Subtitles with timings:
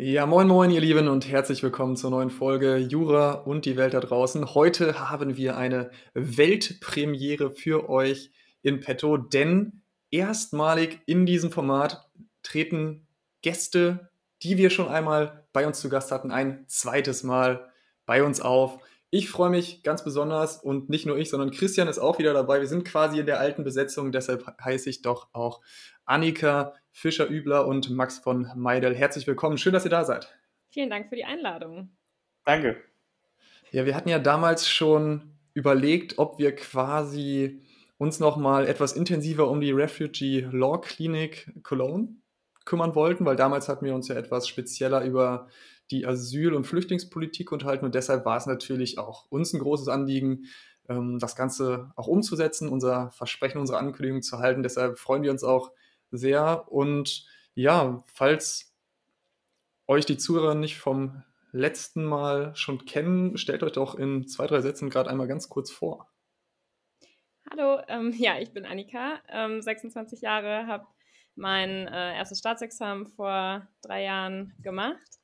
[0.00, 3.94] Ja, moin moin ihr Lieben und herzlich willkommen zur neuen Folge Jura und die Welt
[3.94, 4.54] da draußen.
[4.54, 8.30] Heute haben wir eine Weltpremiere für euch
[8.62, 9.82] in petto, denn
[10.12, 12.08] erstmalig in diesem Format
[12.44, 13.08] treten
[13.42, 14.08] Gäste,
[14.44, 17.68] die wir schon einmal bei uns zu Gast hatten, ein zweites Mal
[18.06, 18.78] bei uns auf.
[19.10, 22.60] Ich freue mich ganz besonders und nicht nur ich, sondern Christian ist auch wieder dabei.
[22.60, 25.60] Wir sind quasi in der alten Besetzung, deshalb heiße ich doch auch
[26.04, 28.92] Annika Fischer-Übler und Max von Meidel.
[28.92, 29.56] Herzlich willkommen.
[29.56, 30.36] Schön, dass ihr da seid.
[30.70, 31.90] Vielen Dank für die Einladung.
[32.44, 32.82] Danke.
[33.70, 35.22] Ja, wir hatten ja damals schon
[35.54, 37.62] überlegt, ob wir quasi
[37.98, 42.16] uns noch mal etwas intensiver um die Refugee Law Clinic Cologne
[42.64, 45.46] kümmern wollten, weil damals hatten wir uns ja etwas spezieller über
[45.92, 50.46] die Asyl- und Flüchtlingspolitik unterhalten und deshalb war es natürlich auch uns ein großes Anliegen,
[50.88, 54.64] ähm, das Ganze auch umzusetzen, unser Versprechen, unsere Ankündigung zu halten.
[54.64, 55.70] Deshalb freuen wir uns auch
[56.10, 56.70] sehr.
[56.70, 58.74] Und ja, falls
[59.86, 64.60] euch die Zuhörer nicht vom letzten Mal schon kennen, stellt euch doch in zwei, drei
[64.60, 66.08] Sätzen gerade einmal ganz kurz vor.
[67.50, 70.86] Hallo, ähm, ja, ich bin Annika, ähm, 26 Jahre, habe
[71.34, 75.18] mein äh, erstes Staatsexamen vor drei Jahren gemacht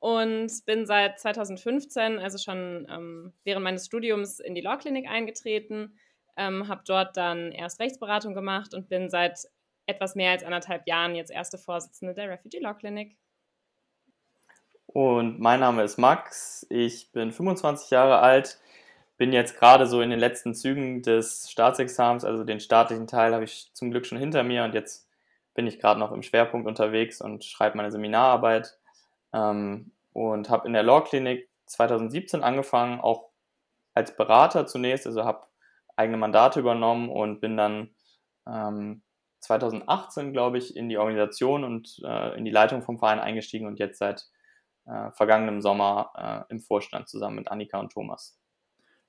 [0.00, 5.98] und bin seit 2015, also schon ähm, während meines Studiums, in die Law Clinic eingetreten,
[6.36, 9.38] ähm, habe dort dann erst Rechtsberatung gemacht und bin seit
[9.88, 13.16] etwas mehr als anderthalb Jahren jetzt erste Vorsitzende der Refugee Law Clinic.
[14.86, 18.58] Und mein Name ist Max, ich bin 25 Jahre alt,
[19.16, 23.44] bin jetzt gerade so in den letzten Zügen des Staatsexamens, also den staatlichen Teil habe
[23.44, 25.08] ich zum Glück schon hinter mir und jetzt
[25.54, 28.78] bin ich gerade noch im Schwerpunkt unterwegs und schreibe meine Seminararbeit
[29.32, 33.28] ähm, und habe in der Law Clinic 2017 angefangen, auch
[33.94, 35.46] als Berater zunächst, also habe
[35.96, 37.90] eigene Mandate übernommen und bin dann
[38.46, 39.02] ähm,
[39.48, 43.78] 2018, glaube ich, in die Organisation und äh, in die Leitung vom Verein eingestiegen und
[43.78, 44.26] jetzt seit
[44.86, 48.38] äh, vergangenem Sommer äh, im Vorstand zusammen mit Annika und Thomas.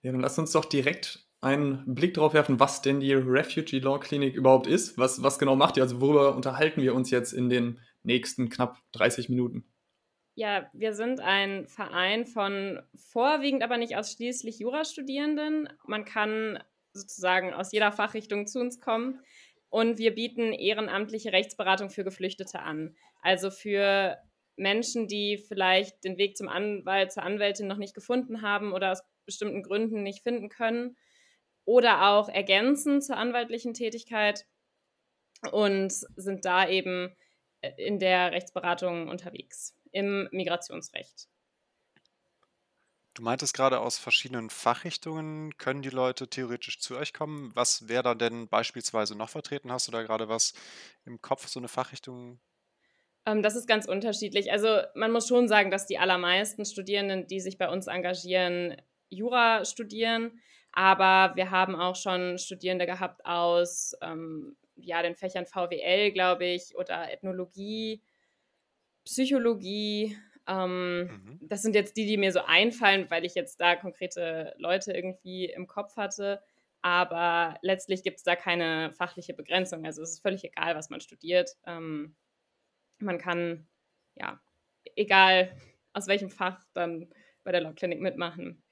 [0.02, 4.00] Ja, dann lass uns doch direkt einen Blick darauf werfen, was denn die Refugee Law
[4.00, 4.98] Clinic überhaupt ist.
[4.98, 5.84] Was, was genau macht ihr?
[5.84, 9.66] Also worüber unterhalten wir uns jetzt in den nächsten knapp 30 Minuten?
[10.36, 15.68] Ja, wir sind ein Verein von vorwiegend, aber nicht ausschließlich Jurastudierenden.
[15.86, 16.60] Man kann
[16.94, 19.20] sozusagen aus jeder Fachrichtung zu uns kommen.
[19.70, 22.96] Und wir bieten ehrenamtliche Rechtsberatung für Geflüchtete an.
[23.22, 24.18] Also für
[24.56, 29.04] Menschen, die vielleicht den Weg zum Anwalt, zur Anwältin noch nicht gefunden haben oder aus
[29.26, 30.98] bestimmten Gründen nicht finden können.
[31.66, 34.46] Oder auch ergänzend zur anwaltlichen Tätigkeit
[35.52, 37.16] und sind da eben
[37.62, 41.28] äh, in der Rechtsberatung unterwegs, im Migrationsrecht.
[43.14, 47.52] Du meintest gerade aus verschiedenen Fachrichtungen können die Leute theoretisch zu euch kommen.
[47.56, 49.72] Was wäre da denn beispielsweise noch vertreten?
[49.72, 50.54] Hast du da gerade was
[51.06, 52.40] im Kopf, so eine Fachrichtung?
[53.26, 54.52] Ähm, das ist ganz unterschiedlich.
[54.52, 58.78] Also man muss schon sagen, dass die allermeisten Studierenden, die sich bei uns engagieren,
[59.10, 60.40] Jura studieren.
[60.72, 66.76] Aber wir haben auch schon Studierende gehabt aus ähm, ja, den Fächern VWL, glaube ich,
[66.76, 68.02] oder Ethnologie,
[69.04, 70.16] Psychologie,
[70.50, 71.40] ähm, mhm.
[71.42, 75.46] Das sind jetzt die, die mir so einfallen, weil ich jetzt da konkrete Leute irgendwie
[75.46, 76.42] im Kopf hatte.
[76.82, 79.86] Aber letztlich gibt es da keine fachliche Begrenzung.
[79.86, 81.52] Also es ist völlig egal, was man studiert.
[81.68, 82.16] Ähm,
[82.98, 83.68] man kann,
[84.16, 84.42] ja,
[84.96, 85.56] egal
[85.94, 88.64] aus welchem Fach dann bei der Law-Klinik mitmachen.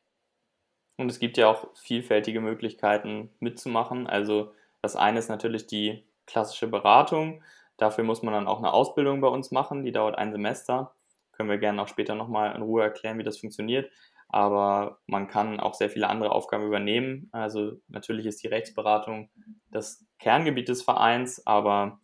[0.98, 4.08] Und es gibt ja auch vielfältige Möglichkeiten mitzumachen.
[4.08, 7.44] Also das eine ist natürlich die klassische Beratung.
[7.78, 10.97] Dafür muss man dann auch eine Ausbildung bei uns machen, die dauert ein Semester
[11.38, 13.92] können wir gerne auch später nochmal in Ruhe erklären, wie das funktioniert.
[14.30, 17.30] Aber man kann auch sehr viele andere Aufgaben übernehmen.
[17.32, 19.30] Also natürlich ist die Rechtsberatung
[19.72, 22.00] das Kerngebiet des Vereins, aber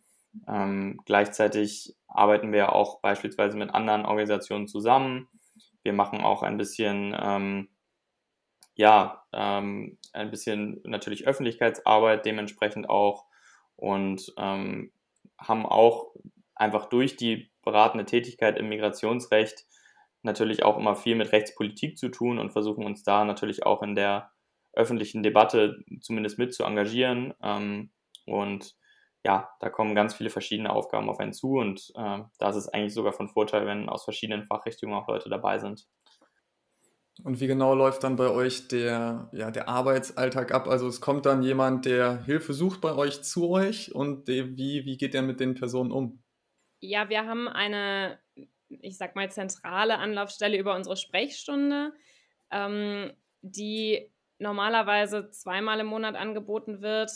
[0.48, 5.28] ähm, gleichzeitig arbeiten wir auch beispielsweise mit anderen Organisationen zusammen.
[5.82, 7.68] Wir machen auch ein bisschen, ähm,
[8.74, 13.26] ja, ähm, ein bisschen natürlich Öffentlichkeitsarbeit dementsprechend auch
[13.76, 14.92] und ähm,
[15.38, 16.14] haben auch
[16.54, 19.66] einfach durch die beratende Tätigkeit im Migrationsrecht
[20.22, 23.94] natürlich auch immer viel mit Rechtspolitik zu tun und versuchen uns da natürlich auch in
[23.94, 24.30] der
[24.72, 27.34] öffentlichen Debatte zumindest mit zu engagieren.
[27.42, 27.92] Ähm,
[28.26, 28.74] und
[29.24, 32.68] ja, da kommen ganz viele verschiedene Aufgaben auf einen zu und äh, da ist es
[32.68, 35.86] eigentlich sogar von Vorteil, wenn aus verschiedenen Fachrichtungen auch Leute dabei sind.
[37.22, 40.66] Und wie genau läuft dann bei euch der, ja, der Arbeitsalltag ab?
[40.66, 44.84] Also es kommt dann jemand, der Hilfe sucht bei euch zu euch und der, wie,
[44.84, 46.23] wie geht der mit den Personen um?
[46.82, 48.18] Ja, wir haben eine,
[48.68, 51.92] ich sag mal, zentrale Anlaufstelle über unsere Sprechstunde,
[52.50, 53.12] ähm,
[53.42, 57.10] die normalerweise zweimal im Monat angeboten wird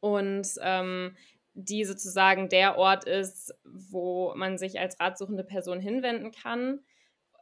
[0.00, 1.16] und ähm,
[1.54, 6.80] die sozusagen der Ort ist, wo man sich als ratsuchende Person hinwenden kann.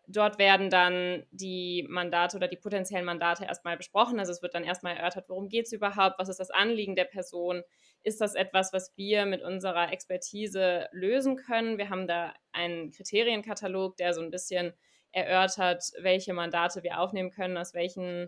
[0.07, 4.19] Dort werden dann die Mandate oder die potenziellen Mandate erstmal besprochen.
[4.19, 7.05] Also es wird dann erstmal erörtert, worum geht es überhaupt, was ist das Anliegen der
[7.05, 7.63] Person,
[8.03, 11.79] ist das etwas, was wir mit unserer Expertise lösen können.
[11.79, 14.75] Wir haben da einen Kriterienkatalog, der so ein bisschen
[15.13, 18.25] erörtert, welche Mandate wir aufnehmen können, aus welchen,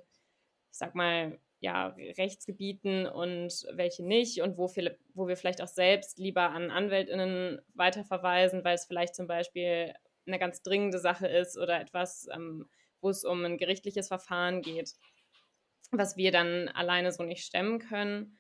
[0.71, 1.89] ich sag mal, ja,
[2.19, 7.61] Rechtsgebieten und welche nicht und wo, viele, wo wir vielleicht auch selbst lieber an AnwältInnen
[7.75, 9.95] weiterverweisen, weil es vielleicht zum Beispiel
[10.27, 12.69] eine ganz dringende Sache ist oder etwas, ähm,
[13.01, 14.93] wo es um ein gerichtliches Verfahren geht,
[15.93, 18.39] was wir dann alleine so nicht stemmen können.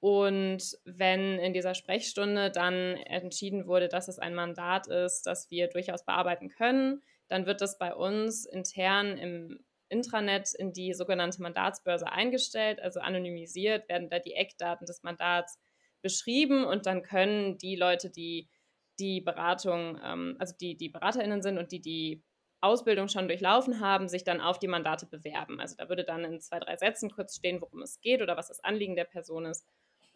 [0.00, 5.68] Und wenn in dieser Sprechstunde dann entschieden wurde, dass es ein Mandat ist, das wir
[5.68, 9.58] durchaus bearbeiten können, dann wird das bei uns intern im
[9.88, 15.58] Intranet in die sogenannte Mandatsbörse eingestellt, also anonymisiert werden da die Eckdaten des Mandats
[16.02, 18.48] beschrieben und dann können die Leute, die
[18.98, 22.22] die Beratung, ähm, also die, die BeraterInnen sind und die die
[22.60, 25.60] Ausbildung schon durchlaufen haben, sich dann auf die Mandate bewerben.
[25.60, 28.48] Also da würde dann in zwei, drei Sätzen kurz stehen, worum es geht oder was
[28.48, 29.64] das Anliegen der Person ist.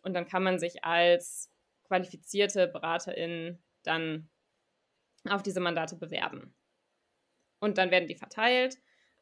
[0.02, 1.52] Und dann kann man sich als
[1.84, 4.29] qualifizierte Beraterin dann
[5.29, 6.55] auf diese Mandate bewerben.
[7.61, 8.79] Und dann werden die verteilt.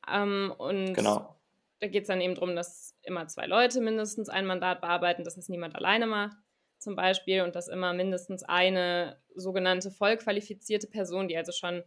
[0.09, 1.37] Ähm, und genau.
[1.81, 5.37] da geht es dann eben darum, dass immer zwei Leute mindestens ein Mandat bearbeiten, dass
[5.37, 6.39] es niemand alleine macht
[6.81, 11.83] zum Beispiel und dass immer mindestens eine sogenannte vollqualifizierte Person, die also schon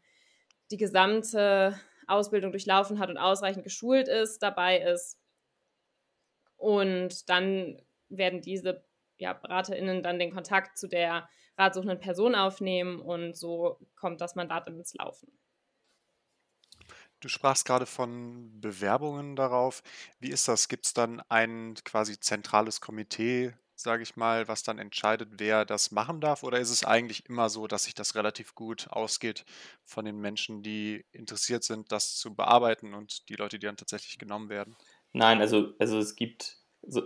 [0.71, 5.19] die gesamte Ausbildung durchlaufen hat und ausreichend geschult ist, dabei ist.
[6.57, 8.83] Und dann werden diese
[9.17, 14.67] ja, BeraterInnen dann den Kontakt zu der ratsuchenden Person aufnehmen und so kommt das Mandat
[14.67, 15.31] ins Laufen.
[17.19, 19.81] Du sprachst gerade von Bewerbungen darauf.
[20.19, 20.67] Wie ist das?
[20.67, 25.91] Gibt es dann ein quasi zentrales Komitee, sage ich mal, was dann entscheidet, wer das
[25.91, 26.43] machen darf?
[26.43, 29.45] Oder ist es eigentlich immer so, dass sich das relativ gut ausgeht
[29.83, 34.17] von den Menschen, die interessiert sind, das zu bearbeiten und die Leute, die dann tatsächlich
[34.17, 34.75] genommen werden?
[35.11, 36.57] Nein, also, also es gibt,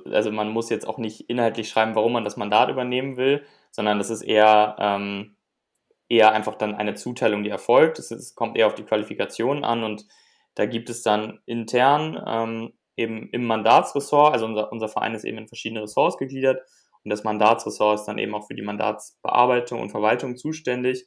[0.06, 3.98] also man muss jetzt auch nicht inhaltlich schreiben, warum man das Mandat übernehmen will, sondern
[3.98, 5.36] das ist eher, ähm,
[6.10, 8.00] eher einfach dann eine Zuteilung, die erfolgt.
[8.00, 10.06] Es kommt eher auf die Qualifikation an und
[10.56, 15.38] da gibt es dann intern ähm, eben im Mandatsressort, also unser, unser Verein ist eben
[15.38, 16.62] in verschiedene Ressorts gegliedert
[17.08, 21.06] und das Mandatsressort ist dann eben auch für die Mandatsbearbeitung und Verwaltung zuständig.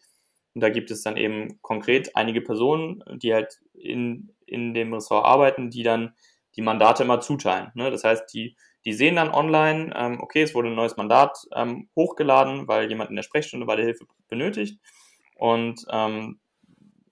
[0.54, 5.26] Und da gibt es dann eben konkret einige Personen, die halt in, in dem Ressort
[5.26, 6.14] arbeiten, die dann
[6.56, 7.70] die Mandate immer zuteilen.
[7.74, 7.90] Ne?
[7.90, 11.90] Das heißt, die, die sehen dann online, ähm, okay, es wurde ein neues Mandat ähm,
[11.94, 14.80] hochgeladen, weil jemand in der Sprechstunde bei der Hilfe benötigt.
[15.36, 16.40] Und, ähm,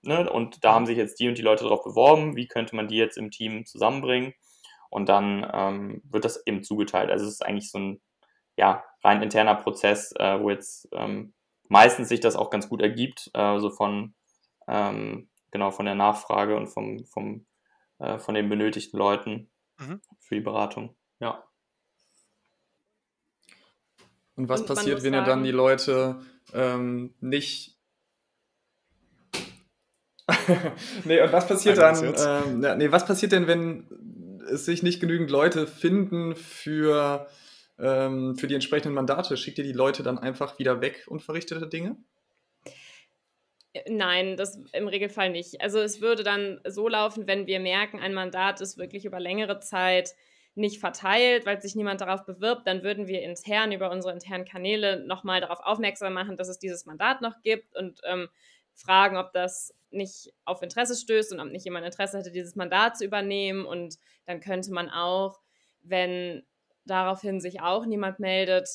[0.03, 2.89] ne, und da haben sich jetzt die und die Leute darauf beworben, wie könnte man
[2.89, 4.33] die jetzt im Team zusammenbringen.
[4.91, 7.11] Und dann ähm, wird das eben zugeteilt.
[7.11, 8.01] Also es ist eigentlich so ein
[8.57, 11.33] ja, rein interner Prozess, äh, wo jetzt ähm,
[11.69, 14.15] meistens sich das auch ganz gut ergibt, äh, so von
[14.67, 17.47] ähm, genau von der Nachfrage und vom, vom
[17.99, 20.01] äh, von den benötigten Leuten mhm.
[20.19, 20.97] für die Beratung.
[21.21, 21.45] Ja.
[24.37, 26.21] Und was und passiert, wenn ihr dann die Leute
[26.53, 27.77] ähm, nicht
[31.05, 32.05] nee, und was passiert dann?
[32.05, 33.87] Ähm, nee, was passiert denn, wenn
[34.51, 37.29] es sich nicht genügend Leute finden für,
[37.79, 41.73] ähm, für die entsprechenden Mandate, schickt ihr die Leute dann einfach wieder weg und verrichtet
[41.73, 41.97] Dinge?
[43.87, 45.61] Nein, das im Regelfall nicht.
[45.61, 49.61] Also es würde dann so laufen, wenn wir merken, ein Mandat ist wirklich über längere
[49.61, 50.15] Zeit
[50.55, 55.07] nicht verteilt, weil sich niemand darauf bewirbt, dann würden wir intern über unsere internen Kanäle
[55.07, 58.29] nochmal darauf aufmerksam machen, dass es dieses Mandat noch gibt und ähm,
[58.75, 62.97] fragen, ob das nicht auf Interesse stößt und ob nicht jemand Interesse hätte, dieses Mandat
[62.99, 63.65] zu übernehmen.
[63.65, 65.41] Und dann könnte man auch,
[65.81, 66.43] wenn
[66.85, 68.69] daraufhin sich auch niemand meldet,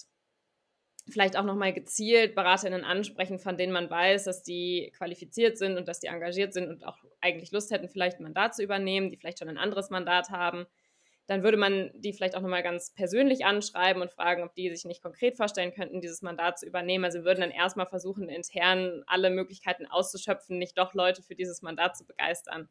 [1.10, 5.88] vielleicht auch nochmal gezielt BeraterInnen ansprechen, von denen man weiß, dass die qualifiziert sind und
[5.88, 9.18] dass die engagiert sind und auch eigentlich Lust hätten, vielleicht ein Mandat zu übernehmen, die
[9.18, 10.66] vielleicht schon ein anderes Mandat haben
[11.28, 14.86] dann würde man die vielleicht auch nochmal ganz persönlich anschreiben und fragen, ob die sich
[14.86, 17.06] nicht konkret vorstellen könnten, dieses Mandat zu übernehmen.
[17.06, 21.62] Also wir würden dann erstmal versuchen, intern alle Möglichkeiten auszuschöpfen, nicht doch Leute für dieses
[21.62, 22.68] Mandat zu begeistern.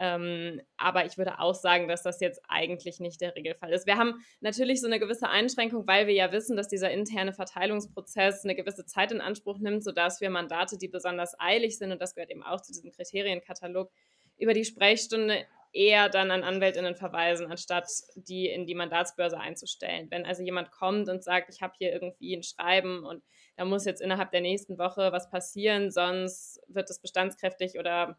[0.00, 3.86] Ähm, aber ich würde auch sagen, dass das jetzt eigentlich nicht der Regelfall ist.
[3.86, 8.44] Wir haben natürlich so eine gewisse Einschränkung, weil wir ja wissen, dass dieser interne Verteilungsprozess
[8.44, 12.14] eine gewisse Zeit in Anspruch nimmt, sodass wir Mandate, die besonders eilig sind, und das
[12.14, 13.90] gehört eben auch zu diesem Kriterienkatalog,
[14.36, 20.08] über die Sprechstunde eher dann an Anwältinnen verweisen, anstatt die in die Mandatsbörse einzustellen.
[20.10, 23.22] Wenn also jemand kommt und sagt, ich habe hier irgendwie ein Schreiben und
[23.56, 28.18] da muss jetzt innerhalb der nächsten Woche was passieren, sonst wird es bestandskräftig oder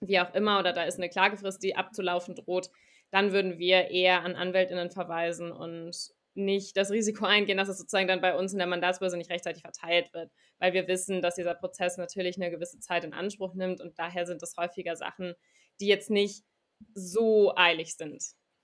[0.00, 2.70] wie auch immer oder da ist eine Klagefrist, die abzulaufen droht,
[3.10, 5.94] dann würden wir eher an Anwältinnen verweisen und
[6.34, 9.62] nicht das Risiko eingehen, dass es sozusagen dann bei uns in der Mandatsbörse nicht rechtzeitig
[9.62, 13.80] verteilt wird, weil wir wissen, dass dieser Prozess natürlich eine gewisse Zeit in Anspruch nimmt
[13.80, 15.34] und daher sind das häufiger Sachen,
[15.80, 16.44] die jetzt nicht
[16.94, 18.22] so eilig sind.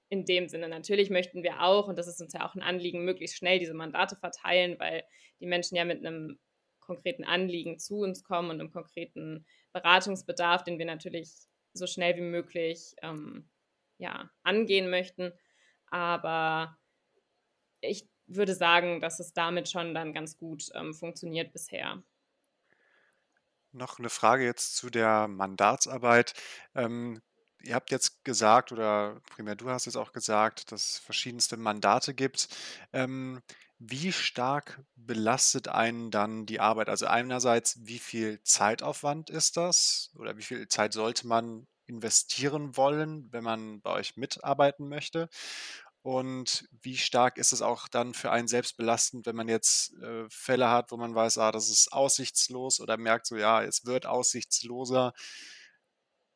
[0.09, 3.05] In dem Sinne, natürlich möchten wir auch, und das ist uns ja auch ein Anliegen,
[3.05, 5.05] möglichst schnell diese Mandate verteilen, weil
[5.41, 6.39] die Menschen ja mit einem
[6.81, 11.33] konkreten Anliegen zu uns kommen und einem konkreten Beratungsbedarf, den wir natürlich
[11.73, 13.49] so schnell wie möglich ähm,
[13.99, 15.33] ja, angehen möchten.
[15.87, 16.77] Aber
[17.81, 22.03] ich würde sagen, dass es damit schon dann ganz gut ähm, funktioniert bisher.
[23.73, 26.35] Noch eine Frage jetzt zu der Mandatsarbeit.
[26.75, 27.23] Ähm,
[27.63, 32.13] ihr habt jetzt gesagt, oder primär du hast jetzt auch gesagt, dass es verschiedenste Mandate
[32.15, 32.49] gibt.
[32.93, 33.41] Ähm,
[33.79, 36.89] wie stark belastet einen dann die Arbeit?
[36.89, 43.33] Also einerseits, wie viel Zeitaufwand ist das oder wie viel Zeit sollte man investieren wollen,
[43.33, 45.29] wenn man bei euch mitarbeiten möchte?
[46.03, 50.25] Und wie stark ist es auch dann für einen selbst belastend, wenn man jetzt äh,
[50.29, 54.07] Fälle hat, wo man weiß, ah, das ist aussichtslos oder merkt so, ja, es wird
[54.07, 55.13] aussichtsloser.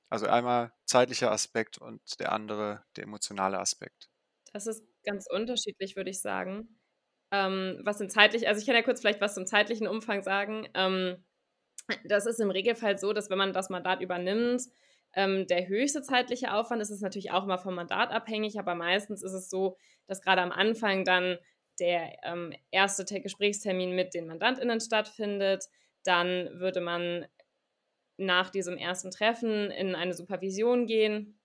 [0.08, 4.08] Also einmal zeitlicher Aspekt und der andere der emotionale Aspekt.
[4.52, 6.80] Das ist ganz unterschiedlich, würde ich sagen.
[7.32, 10.68] Ähm, was im zeitlich, also ich kann ja kurz vielleicht was zum zeitlichen Umfang sagen.
[10.74, 11.24] Ähm,
[12.04, 14.62] das ist im Regelfall so, dass wenn man das Mandat übernimmt,
[15.16, 19.22] ähm, der höchste zeitliche Aufwand ist es natürlich auch immer vom Mandat abhängig, aber meistens
[19.22, 21.38] ist es so, dass gerade am Anfang dann
[21.80, 25.64] der ähm, erste Gesprächstermin mit den MandantInnen stattfindet.
[26.04, 27.26] Dann würde man
[28.18, 31.38] nach diesem ersten Treffen in eine Supervision gehen,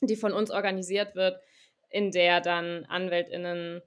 [0.00, 1.40] die von uns organisiert wird,
[1.90, 3.82] in der dann AnwältInnen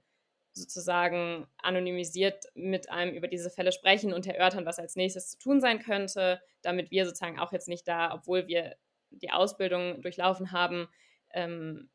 [0.52, 5.60] sozusagen anonymisiert mit einem über diese Fälle sprechen und erörtern, was als nächstes zu tun
[5.60, 8.76] sein könnte, damit wir sozusagen auch jetzt nicht da, obwohl wir
[9.10, 10.88] die Ausbildung durchlaufen haben,
[11.32, 11.90] ähm,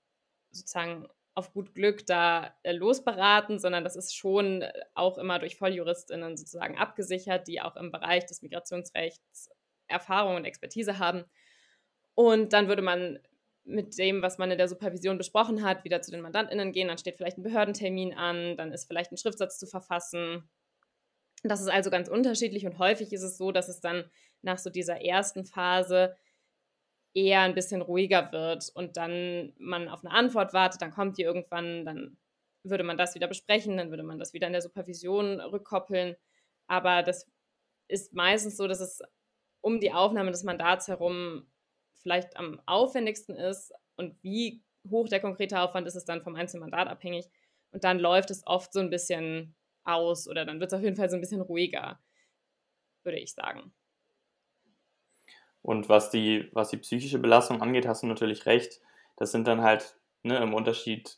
[0.51, 6.38] sozusagen auf gut Glück da äh, losberaten, sondern das ist schon auch immer durch VolljuristInnen
[6.38, 9.50] sozusagen abgesichert, die auch im Bereich des Migrationsrechts
[9.88, 11.25] Erfahrung und Expertise haben.
[12.15, 13.20] Und dann würde man
[13.65, 16.89] mit dem, was man in der Supervision besprochen hat, wieder zu den MandantInnen gehen.
[16.89, 20.50] Dann steht vielleicht ein Behördentermin an, dann ist vielleicht ein Schriftsatz zu verfassen.
[21.43, 24.05] Das ist also ganz unterschiedlich und häufig ist es so, dass es dann
[24.41, 26.15] nach so dieser ersten Phase
[27.13, 31.24] eher ein bisschen ruhiger wird und dann man auf eine Antwort wartet, dann kommt die
[31.24, 32.17] irgendwann, dann
[32.63, 36.15] würde man das wieder besprechen, dann würde man das wieder in der Supervision rückkoppeln.
[36.67, 37.29] Aber das
[37.88, 39.01] ist meistens so, dass es
[39.62, 41.46] um die Aufnahme des Mandats herum
[42.01, 46.62] vielleicht am aufwendigsten ist und wie hoch der konkrete Aufwand ist, ist dann vom einzelnen
[46.62, 47.29] Mandat abhängig.
[47.72, 50.96] Und dann läuft es oft so ein bisschen aus oder dann wird es auf jeden
[50.96, 52.00] Fall so ein bisschen ruhiger,
[53.03, 53.74] würde ich sagen.
[55.63, 58.82] Und was die, was die psychische Belastung angeht, hast du natürlich recht.
[59.15, 61.17] Das sind dann halt ne, im Unterschied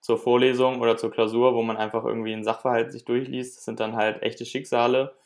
[0.00, 3.80] zur Vorlesung oder zur Klausur, wo man einfach irgendwie einen Sachverhalt sich durchliest, das sind
[3.80, 5.16] dann halt echte Schicksale,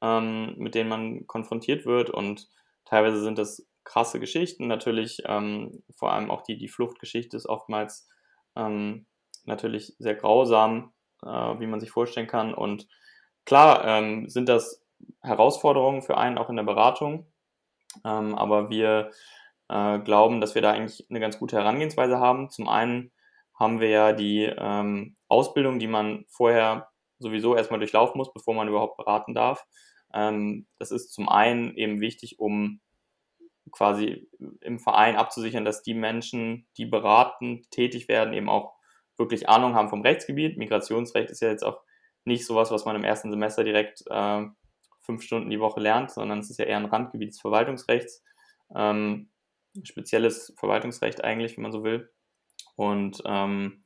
[0.00, 2.48] ähm, mit denen man konfrontiert wird und
[2.84, 4.68] teilweise sind das krasse Geschichten.
[4.68, 8.08] Natürlich, ähm, vor allem auch die, die Fluchtgeschichte ist oftmals
[8.54, 9.06] ähm,
[9.44, 10.92] natürlich sehr grausam,
[11.24, 12.54] äh, wie man sich vorstellen kann.
[12.54, 12.86] Und
[13.44, 14.84] klar ähm, sind das
[15.20, 17.26] Herausforderungen für einen auch in der Beratung,
[18.04, 19.10] ähm, aber wir
[19.68, 22.50] äh, glauben, dass wir da eigentlich eine ganz gute Herangehensweise haben.
[22.50, 23.12] Zum einen
[23.54, 26.88] haben wir ja die ähm, Ausbildung, die man vorher
[27.18, 29.64] sowieso erstmal durchlaufen muss, bevor man überhaupt beraten darf.
[30.14, 32.80] Ähm, das ist zum einen eben wichtig, um
[33.70, 34.26] quasi
[34.60, 38.74] im Verein abzusichern, dass die Menschen, die beratend tätig werden, eben auch
[39.18, 40.56] wirklich Ahnung haben vom Rechtsgebiet.
[40.56, 41.82] Migrationsrecht ist ja jetzt auch
[42.24, 44.46] nicht sowas, was man im ersten Semester direkt äh,
[45.08, 48.22] fünf Stunden die Woche lernt, sondern es ist ja eher ein Randgebiet des Verwaltungsrechts,
[48.76, 49.30] ähm,
[49.82, 52.10] spezielles Verwaltungsrecht eigentlich, wenn man so will.
[52.76, 53.82] Und ähm,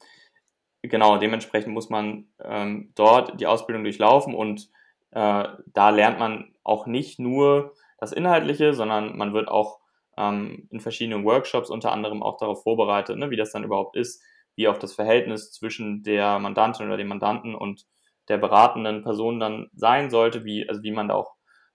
[0.82, 4.68] genau, dementsprechend muss man ähm, dort die Ausbildung durchlaufen und
[5.12, 9.78] äh, da lernt man auch nicht nur das Inhaltliche, sondern man wird auch
[10.16, 14.22] ähm, in verschiedenen Workshops unter anderem auch darauf vorbereitet, ne, wie das dann überhaupt ist,
[14.56, 17.86] wie auch das Verhältnis zwischen der Mandantin oder dem Mandanten und
[18.28, 21.34] der beratenden Person dann sein sollte, wie, also wie man da auch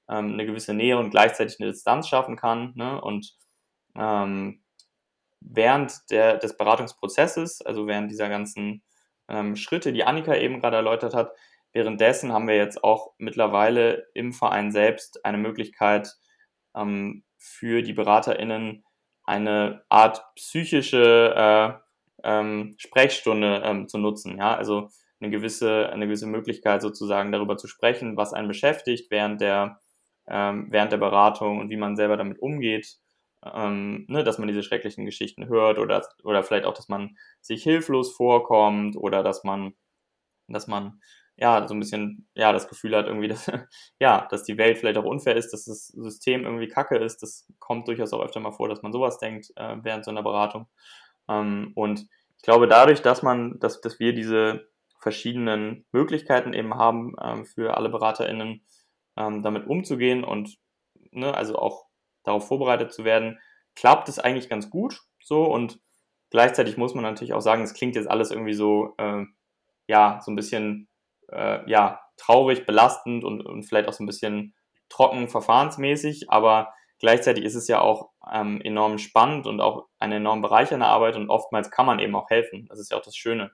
[0.10, 2.74] ähm, eine gewisse Nähe und gleichzeitig eine Distanz schaffen kann.
[2.76, 3.00] Ne?
[3.02, 3.34] Und
[3.96, 4.64] ähm,
[5.42, 8.84] während der, des Beratungsprozesses, also während dieser ganzen
[9.28, 11.32] ähm, Schritte, die Annika eben gerade erläutert hat,
[11.74, 16.16] währenddessen haben wir jetzt auch mittlerweile im Verein selbst eine Möglichkeit
[16.76, 18.84] ähm, für die BeraterInnen
[19.24, 21.88] eine Art psychische äh,
[22.24, 24.38] ähm, Sprechstunde ähm, zu nutzen.
[24.38, 24.90] Ja, also
[25.20, 29.80] eine gewisse, eine gewisse Möglichkeit sozusagen darüber zu sprechen, was einen beschäftigt während der,
[30.28, 32.98] ähm, während der Beratung und wie man selber damit umgeht,
[33.44, 37.64] ähm, ne, dass man diese schrecklichen Geschichten hört oder, oder vielleicht auch, dass man sich
[37.64, 39.74] hilflos vorkommt oder dass man
[40.48, 41.02] dass man
[41.36, 43.52] ja so ein bisschen ja das Gefühl hat irgendwie, dass
[44.00, 47.22] ja, dass die Welt vielleicht auch unfair ist, dass das System irgendwie Kacke ist.
[47.22, 50.24] Das kommt durchaus auch öfter mal vor, dass man sowas denkt äh, während so einer
[50.24, 50.68] Beratung.
[51.30, 52.08] Ähm, und
[52.38, 54.68] ich glaube, dadurch, dass man, dass, dass wir diese
[55.00, 58.66] verschiedenen Möglichkeiten eben haben, ähm, für alle BeraterInnen
[59.18, 60.58] ähm, damit umzugehen und
[61.12, 61.86] ne, also auch
[62.24, 63.40] darauf vorbereitet zu werden,
[63.76, 65.80] klappt es eigentlich ganz gut so und
[66.30, 69.24] gleichzeitig muss man natürlich auch sagen, es klingt jetzt alles irgendwie so, äh,
[69.88, 70.90] ja, so ein bisschen,
[71.32, 74.56] äh, ja, traurig, belastend und, und vielleicht auch so ein bisschen
[74.90, 80.42] trocken, verfahrensmäßig, aber gleichzeitig ist es ja auch ähm, enorm spannend und auch eine enorm
[80.42, 82.66] bereichernde Arbeit und oftmals kann man eben auch helfen.
[82.70, 83.52] Das ist ja auch das Schöne.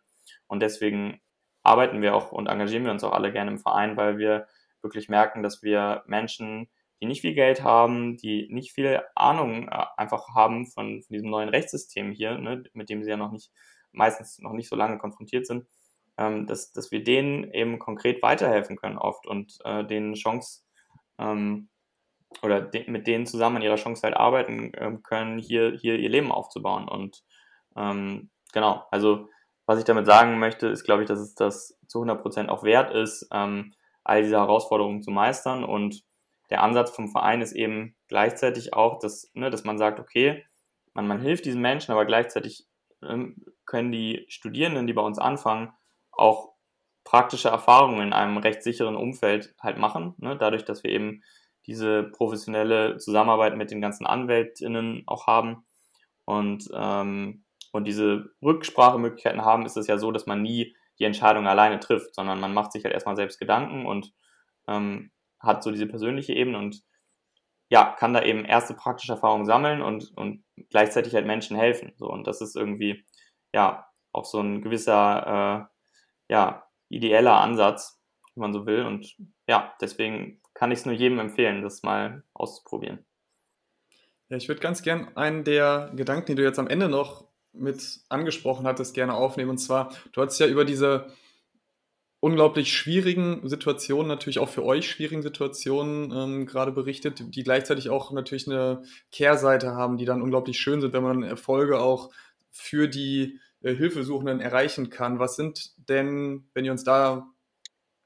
[0.47, 1.21] Und deswegen
[1.63, 4.47] arbeiten wir auch und engagieren wir uns auch alle gerne im Verein, weil wir
[4.81, 6.69] wirklich merken, dass wir Menschen,
[7.01, 11.29] die nicht viel Geld haben, die nicht viel Ahnung äh, einfach haben von, von diesem
[11.29, 13.51] neuen Rechtssystem hier, ne, mit dem sie ja noch nicht,
[13.91, 15.65] meistens noch nicht so lange konfrontiert sind,
[16.17, 20.61] ähm, dass, dass wir denen eben konkret weiterhelfen können oft und äh, denen Chance
[21.17, 21.69] ähm,
[22.41, 26.09] oder de mit denen zusammen an ihrer Chance halt arbeiten ähm, können, hier, hier ihr
[26.09, 26.87] Leben aufzubauen.
[26.87, 27.23] Und
[27.75, 29.29] ähm, genau, also
[29.65, 32.63] was ich damit sagen möchte, ist, glaube ich, dass es das zu 100 Prozent auch
[32.63, 35.63] wert ist, ähm, all diese Herausforderungen zu meistern.
[35.63, 36.03] Und
[36.49, 40.45] der Ansatz vom Verein ist eben gleichzeitig auch, dass, ne, dass man sagt, okay,
[40.93, 42.67] man, man hilft diesen Menschen, aber gleichzeitig
[43.01, 45.71] ähm, können die Studierenden, die bei uns anfangen,
[46.11, 46.53] auch
[47.03, 51.23] praktische Erfahrungen in einem recht sicheren Umfeld halt machen, ne, dadurch, dass wir eben
[51.65, 55.65] diese professionelle Zusammenarbeit mit den ganzen AnwältInnen auch haben.
[56.25, 57.42] Und ähm,
[57.73, 62.13] und diese Rücksprachemöglichkeiten haben, ist es ja so, dass man nie die Entscheidung alleine trifft,
[62.13, 64.13] sondern man macht sich halt erstmal selbst Gedanken und
[64.67, 66.83] ähm, hat so diese persönliche Ebene und
[67.69, 71.93] ja, kann da eben erste praktische Erfahrungen sammeln und, und gleichzeitig halt Menschen helfen.
[71.97, 73.03] So, und das ist irgendwie,
[73.53, 75.67] ja, auch so ein gewisser,
[76.29, 77.99] äh, ja, ideeller Ansatz,
[78.35, 78.85] wenn man so will.
[78.85, 83.03] Und ja, deswegen kann ich es nur jedem empfehlen, das mal auszuprobieren.
[84.29, 88.01] Ja, ich würde ganz gern einen der Gedanken, die du jetzt am Ende noch mit
[88.09, 89.51] angesprochen hattest, gerne aufnehmen.
[89.51, 91.07] Und zwar, du hast ja über diese
[92.19, 98.11] unglaublich schwierigen Situationen, natürlich auch für euch schwierigen Situationen ähm, gerade berichtet, die gleichzeitig auch
[98.11, 102.11] natürlich eine Kehrseite haben, die dann unglaublich schön sind, wenn man Erfolge auch
[102.49, 105.19] für die äh, Hilfesuchenden erreichen kann.
[105.19, 107.32] Was sind denn, wenn ihr uns da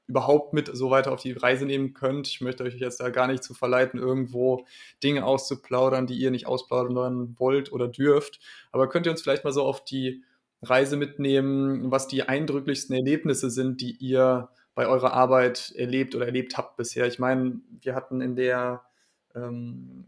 [0.08, 2.28] überhaupt mit so weiter auf die Reise nehmen könnt.
[2.28, 4.64] Ich möchte euch jetzt da gar nicht zu verleiten, irgendwo
[5.04, 8.40] Dinge auszuplaudern, die ihr nicht ausplaudern wollt oder dürft.
[8.72, 10.24] Aber könnt ihr uns vielleicht mal so auf die
[10.62, 16.56] Reise mitnehmen, was die eindrücklichsten Erlebnisse sind, die ihr bei eurer Arbeit erlebt oder erlebt
[16.56, 17.06] habt bisher?
[17.06, 18.82] Ich meine, wir hatten in der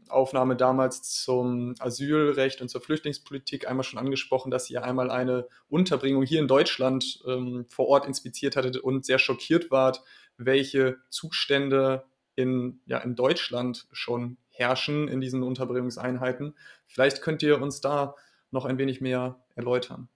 [0.08, 6.22] Aufnahme damals zum Asylrecht und zur Flüchtlingspolitik einmal schon angesprochen, dass ihr einmal eine Unterbringung
[6.22, 10.02] hier in Deutschland ähm, vor Ort inspiziert hattet und sehr schockiert wart,
[10.36, 16.54] welche Zustände in, ja, in Deutschland schon herrschen in diesen Unterbringungseinheiten.
[16.86, 18.14] Vielleicht könnt ihr uns da
[18.50, 20.08] noch ein wenig mehr erläutern.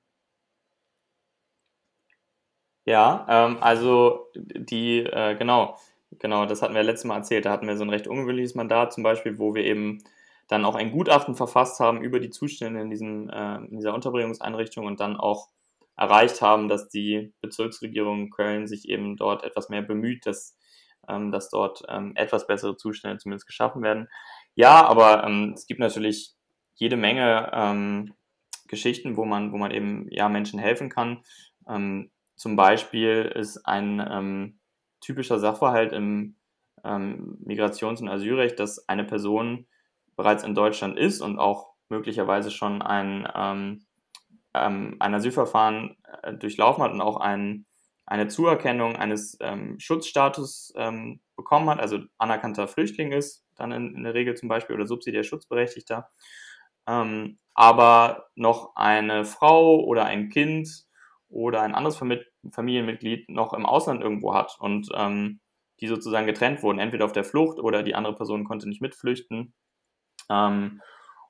[2.86, 5.78] Ja, ähm, also die, äh, genau,
[6.18, 7.44] Genau, das hatten wir letztes Mal erzählt.
[7.44, 10.02] Da hatten wir so ein recht ungewöhnliches Mandat zum Beispiel, wo wir eben
[10.48, 14.86] dann auch ein Gutachten verfasst haben über die Zustände in, diesem, äh, in dieser Unterbringungseinrichtung
[14.86, 15.48] und dann auch
[15.96, 20.58] erreicht haben, dass die Bezirksregierung Köln sich eben dort etwas mehr bemüht, dass,
[21.08, 24.08] ähm, dass dort ähm, etwas bessere Zustände zumindest geschaffen werden.
[24.54, 26.34] Ja, aber ähm, es gibt natürlich
[26.74, 28.14] jede Menge ähm,
[28.68, 31.22] Geschichten, wo man, wo man eben ja Menschen helfen kann.
[31.68, 34.58] Ähm, zum Beispiel ist ein ähm,
[35.04, 36.36] typischer Sachverhalt im
[36.84, 39.66] ähm, Migrations- und Asylrecht, dass eine Person
[40.16, 43.86] bereits in Deutschland ist und auch möglicherweise schon ein, ähm,
[44.54, 47.66] ähm, ein Asylverfahren äh, durchlaufen hat und auch ein,
[48.06, 54.04] eine Zuerkennung eines ähm, Schutzstatus ähm, bekommen hat, also anerkannter Flüchtling ist, dann in, in
[54.04, 56.10] der Regel zum Beispiel oder subsidiär Schutzberechtigter,
[56.86, 60.86] ähm, aber noch eine Frau oder ein Kind
[61.28, 61.96] oder ein anderes
[62.52, 65.40] Familienmitglied noch im Ausland irgendwo hat und ähm,
[65.80, 69.54] die sozusagen getrennt wurden, entweder auf der Flucht oder die andere Person konnte nicht mitflüchten.
[70.30, 70.80] Ähm,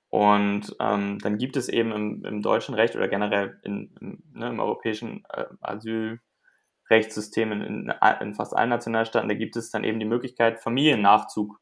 [0.08, 4.48] und ähm, dann gibt es eben im, im, deutschen Recht oder generell in, in, ne,
[4.48, 10.06] im europäischen äh, Asylrechtssystem in, in, fast allen Nationalstaaten, da gibt es dann eben die
[10.06, 11.58] Möglichkeit, Familiennachzug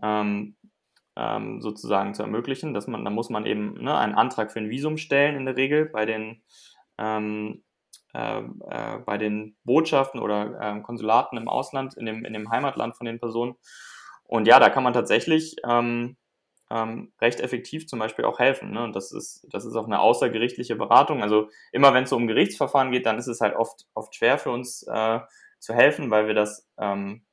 [0.00, 0.56] ähm,
[1.16, 2.72] ähm, sozusagen zu ermöglichen.
[2.72, 5.56] Dass man, da muss man eben ne, einen Antrag für ein Visum stellen in der
[5.56, 6.42] Regel bei den
[6.98, 7.71] ähm, äh, äh,
[8.12, 13.18] bei den Botschaften oder äh, Konsulaten im Ausland, in dem, in dem Heimatland von den
[13.18, 13.54] Personen.
[14.24, 16.16] Und ja, da kann man tatsächlich ähm,
[16.72, 18.70] ähm, recht effektiv zum Beispiel auch helfen.
[18.70, 18.82] Ne?
[18.82, 21.22] Und das ist, das ist auch eine außergerichtliche Beratung.
[21.22, 24.38] Also immer wenn es so um Gerichtsverfahren geht, dann ist es halt oft, oft schwer
[24.38, 25.20] für uns äh,
[25.58, 27.26] zu helfen, weil wir das, ähm,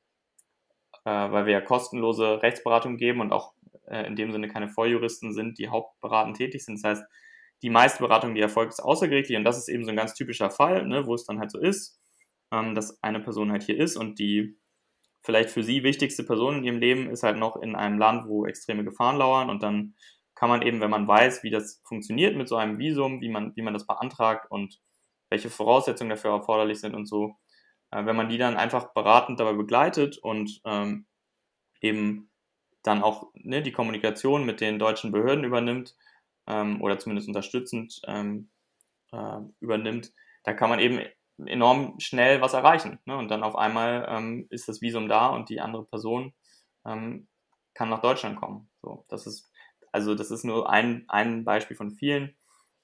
[1.06, 3.54] äh, weil wir ja kostenlose Rechtsberatung geben und auch
[3.88, 6.84] äh, in dem Sinne keine Vorjuristen sind, die hauptberatend tätig sind.
[6.84, 7.04] Das heißt,
[7.62, 9.38] die meiste Beratung, die erfolgt, ist außergerichtlich.
[9.38, 11.60] Und das ist eben so ein ganz typischer Fall, ne, wo es dann halt so
[11.60, 12.00] ist,
[12.52, 14.58] ähm, dass eine Person halt hier ist und die
[15.22, 18.46] vielleicht für sie wichtigste Person in ihrem Leben ist halt noch in einem Land, wo
[18.46, 19.50] extreme Gefahren lauern.
[19.50, 19.96] Und dann
[20.36, 23.54] kann man eben, wenn man weiß, wie das funktioniert mit so einem Visum, wie man,
[23.56, 24.80] wie man das beantragt und
[25.30, 27.36] welche Voraussetzungen dafür erforderlich sind und so,
[27.92, 31.06] äh, wenn man die dann einfach beratend dabei begleitet und ähm,
[31.82, 32.30] eben
[32.84, 35.96] dann auch ne, die Kommunikation mit den deutschen Behörden übernimmt
[36.50, 38.50] ähm, oder zumindest unterstützend ähm,
[39.12, 40.12] äh, übernimmt,
[40.44, 41.00] da kann man eben
[41.46, 43.00] enorm schnell was erreichen.
[43.06, 43.18] Ne?
[43.18, 46.34] Und dann auf einmal ähm, ist das Visum da und die andere Person
[46.86, 47.28] ähm,
[47.74, 48.70] kann nach Deutschland kommen.
[48.82, 49.52] So, das ist,
[49.92, 52.36] also das ist nur ein, ein Beispiel von vielen.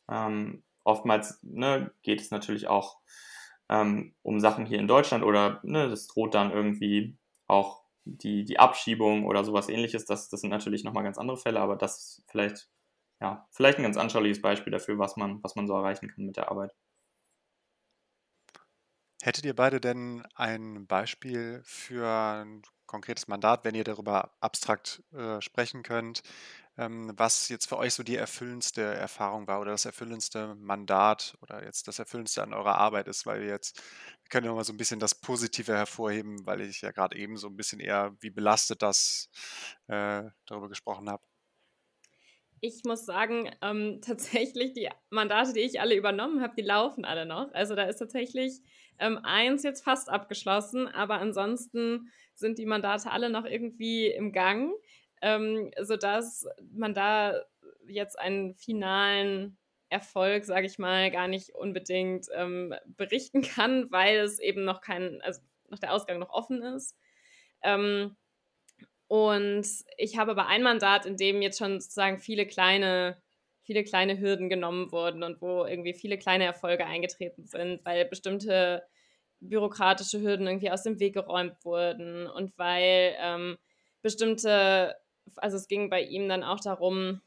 [0.10, 3.00] Ähm, oftmals ne, geht es natürlich auch
[3.70, 8.60] ähm, um Sachen hier in Deutschland oder ne, das droht dann irgendwie auch die, die
[8.60, 10.06] Abschiebung oder sowas ähnliches.
[10.06, 12.70] Das, das sind natürlich nochmal ganz andere Fälle, aber das vielleicht,
[13.26, 16.38] ja, vielleicht ein ganz anschauliches Beispiel dafür, was man, was man so erreichen kann mit
[16.38, 16.72] der Arbeit.
[19.24, 25.42] Hättet ihr beide denn ein Beispiel für ein konkretes Mandat, wenn ihr darüber abstrakt äh,
[25.42, 26.22] sprechen könnt,
[26.78, 31.64] ähm, was jetzt für euch so die erfüllendste Erfahrung war oder das erfüllendste Mandat oder
[31.64, 33.78] jetzt das erfüllendste an eurer Arbeit ist, weil wir jetzt,
[34.22, 37.38] wir können ja mal so ein bisschen das Positive hervorheben, weil ich ja gerade eben
[37.38, 39.30] so ein bisschen eher, wie belastet das
[39.88, 41.24] äh, darüber gesprochen habe.
[42.66, 47.28] Ich muss sagen, ähm, tatsächlich die Mandate, die ich alle übernommen habe, die laufen alle
[47.28, 47.54] noch.
[47.54, 48.60] Also da ist tatsächlich
[48.98, 54.72] ähm, eins jetzt fast abgeschlossen, aber ansonsten sind die Mandate alle noch irgendwie im Gang,
[55.22, 57.40] ähm, sodass man da
[57.88, 59.58] jetzt einen finalen
[59.90, 65.22] Erfolg, sage ich mal, gar nicht unbedingt ähm, berichten kann, weil es eben noch kein,
[65.22, 66.98] also noch der Ausgang noch offen ist.
[67.62, 68.16] Ähm,
[69.08, 73.18] und ich habe aber ein Mandat, in dem jetzt schon sozusagen viele kleine
[73.66, 78.84] viele kleine Hürden genommen wurden und wo irgendwie viele kleine Erfolge eingetreten sind, weil bestimmte
[79.40, 83.58] bürokratische Hürden irgendwie aus dem Weg geräumt wurden und weil ähm,
[84.02, 84.96] bestimmte,
[85.38, 87.22] also es ging bei ihm dann auch darum,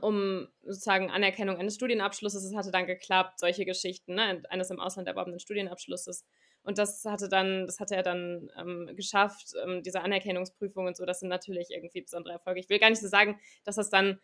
[0.00, 5.08] um sozusagen Anerkennung eines Studienabschlusses, es hatte dann geklappt, solche Geschichten, ne, eines im Ausland
[5.08, 6.26] erworbenen Studienabschlusses.
[6.64, 11.04] Und das hatte dann, das hatte er dann ähm, geschafft, ähm, diese Anerkennungsprüfung und so,
[11.04, 12.60] das sind natürlich irgendwie besondere Erfolge.
[12.60, 14.20] Ich will gar nicht so sagen, dass das dann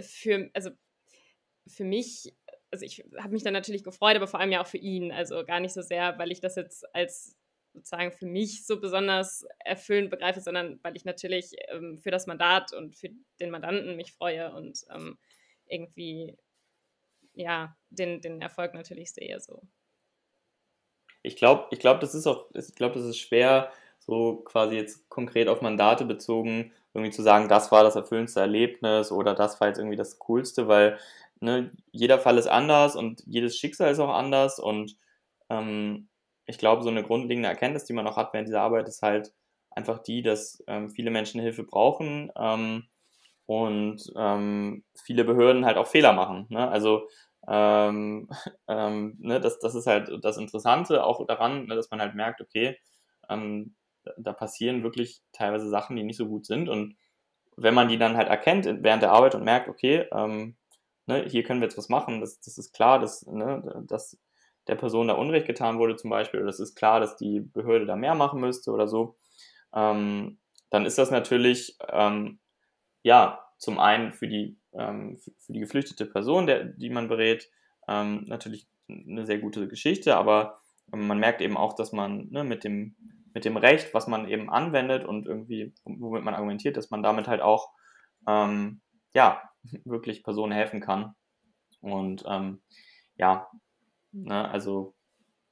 [0.00, 0.70] für, also
[1.66, 2.34] für mich,
[2.70, 5.12] also ich habe mich dann natürlich gefreut, aber vor allem ja auch für ihn.
[5.12, 7.36] Also gar nicht so sehr, weil ich das jetzt als
[7.74, 12.72] sozusagen für mich so besonders erfüllend begreife, sondern weil ich natürlich ähm, für das Mandat
[12.72, 15.18] und für den Mandanten mich freue und ähm,
[15.66, 16.36] irgendwie
[17.32, 19.62] ja den, den Erfolg natürlich sehe so.
[21.24, 25.08] Ich glaube, ich glaube, das ist auch, ich glaube, das ist schwer, so quasi jetzt
[25.08, 29.68] konkret auf Mandate bezogen, irgendwie zu sagen, das war das erfüllendste Erlebnis oder das war
[29.68, 30.98] jetzt irgendwie das Coolste, weil
[31.40, 34.96] ne, jeder Fall ist anders und jedes Schicksal ist auch anders und
[35.50, 36.08] ähm,
[36.46, 39.32] ich glaube, so eine grundlegende Erkenntnis, die man auch hat während dieser Arbeit, ist halt
[39.70, 42.84] einfach die, dass ähm, viele Menschen Hilfe brauchen ähm,
[43.46, 46.46] und ähm, viele Behörden halt auch Fehler machen.
[46.50, 46.68] Ne?
[46.68, 47.08] Also
[47.48, 48.28] ähm,
[48.68, 52.40] ähm, ne, das, das ist halt das Interessante auch daran, ne, dass man halt merkt,
[52.40, 52.78] okay,
[53.28, 53.74] ähm,
[54.18, 56.68] da passieren wirklich teilweise Sachen, die nicht so gut sind.
[56.68, 56.96] Und
[57.56, 60.56] wenn man die dann halt erkennt während der Arbeit und merkt, okay, ähm,
[61.06, 64.18] ne, hier können wir jetzt was machen, das, das ist klar, dass, ne, dass
[64.66, 67.86] der Person da Unrecht getan wurde zum Beispiel, oder es ist klar, dass die Behörde
[67.86, 69.16] da mehr machen müsste oder so,
[69.74, 70.38] ähm,
[70.70, 72.40] dann ist das natürlich, ähm,
[73.02, 77.50] ja, zum einen für die, ähm, für die geflüchtete Person, der, die man berät,
[77.88, 80.58] ähm, natürlich eine sehr gute Geschichte, aber
[80.90, 82.94] man merkt eben auch, dass man ne, mit dem
[83.34, 87.26] mit dem Recht, was man eben anwendet und irgendwie, womit man argumentiert, dass man damit
[87.26, 87.70] halt auch,
[88.28, 88.80] ähm,
[89.12, 89.42] ja,
[89.84, 91.14] wirklich Personen helfen kann.
[91.80, 92.62] Und ähm,
[93.16, 93.50] ja,
[94.12, 94.94] ne, also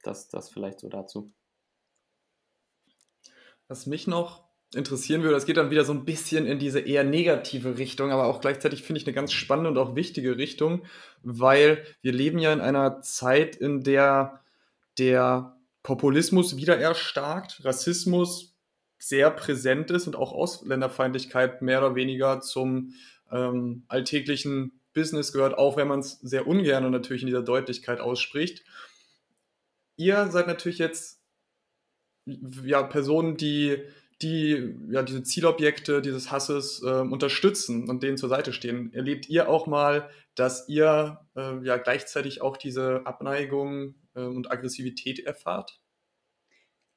[0.01, 1.31] das, das vielleicht so dazu.
[3.67, 7.03] Was mich noch interessieren würde, das geht dann wieder so ein bisschen in diese eher
[7.03, 10.83] negative Richtung, aber auch gleichzeitig finde ich eine ganz spannende und auch wichtige Richtung,
[11.21, 14.41] weil wir leben ja in einer Zeit, in der
[14.97, 18.55] der Populismus wieder erstarkt, Rassismus
[18.97, 22.93] sehr präsent ist und auch Ausländerfeindlichkeit mehr oder weniger zum
[23.31, 27.99] ähm, alltäglichen Business gehört, auch wenn man es sehr ungern und natürlich in dieser Deutlichkeit
[27.99, 28.63] ausspricht.
[29.97, 31.19] Ihr seid natürlich jetzt
[32.25, 33.83] ja, Personen, die,
[34.23, 38.93] die ja diese Zielobjekte dieses Hasses äh, unterstützen und denen zur Seite stehen.
[38.93, 45.19] Erlebt ihr auch mal, dass ihr äh, ja gleichzeitig auch diese Abneigung äh, und Aggressivität
[45.19, 45.79] erfahrt?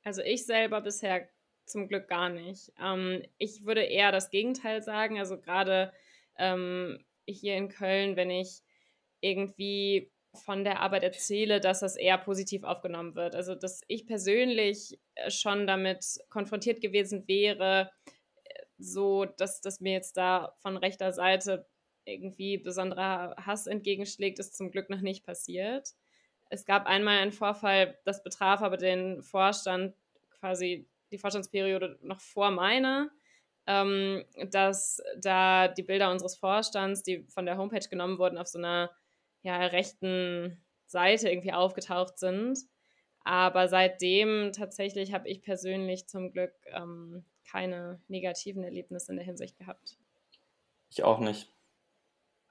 [0.05, 1.29] Also ich selber bisher
[1.67, 2.73] zum Glück gar nicht.
[2.81, 5.19] Ähm, ich würde eher das Gegenteil sagen.
[5.19, 5.93] Also gerade
[6.39, 8.61] ähm, hier in Köln, wenn ich
[9.21, 13.35] irgendwie von der Arbeit erzähle, dass das eher positiv aufgenommen wird.
[13.35, 17.91] Also, dass ich persönlich äh, schon damit konfrontiert gewesen wäre,
[18.45, 21.67] äh, so dass, dass mir jetzt da von rechter Seite
[22.05, 25.95] irgendwie besonderer Hass entgegenschlägt, ist zum Glück noch nicht passiert.
[26.49, 29.95] Es gab einmal einen Vorfall, das betraf aber den Vorstand,
[30.39, 33.11] quasi die Vorstandsperiode noch vor meiner,
[33.67, 38.59] ähm, dass da die Bilder unseres Vorstands, die von der Homepage genommen wurden, auf so
[38.59, 38.91] einer
[39.47, 42.59] ja, rechten Seite irgendwie aufgetaucht sind.
[43.25, 49.57] Aber seitdem tatsächlich habe ich persönlich zum Glück ähm, keine negativen Erlebnisse in der Hinsicht
[49.59, 49.97] gehabt.
[50.91, 51.51] Ich auch nicht.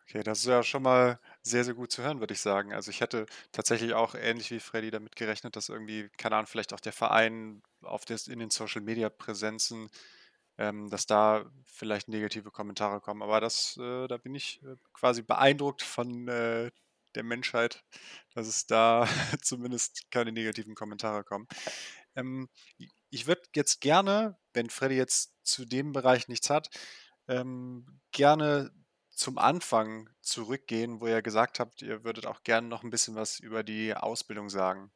[0.08, 2.74] Okay, das ist ja schon mal sehr, sehr gut zu hören, würde ich sagen.
[2.74, 6.74] Also ich hätte tatsächlich auch ähnlich wie Freddy damit gerechnet, dass irgendwie, keine Ahnung, vielleicht
[6.74, 9.90] auch der Verein auf des, in den Social Media Präsenzen,
[10.58, 13.24] ähm, dass da vielleicht negative Kommentare kommen.
[13.24, 16.70] Aber das, äh, da bin ich äh, quasi beeindruckt von äh,
[17.16, 17.84] der Menschheit,
[18.34, 19.08] dass es da
[19.42, 21.48] zumindest keine negativen Kommentare kommen.
[22.16, 22.50] Ähm,
[23.10, 26.70] ich würde jetzt gerne, wenn Freddy jetzt zu dem Bereich nichts hat,
[27.28, 28.72] ähm, gerne
[29.12, 33.40] zum Anfang zurückgehen, wo ihr gesagt habt, ihr würdet auch gerne noch ein bisschen was
[33.40, 34.92] über die Ausbildung sagen.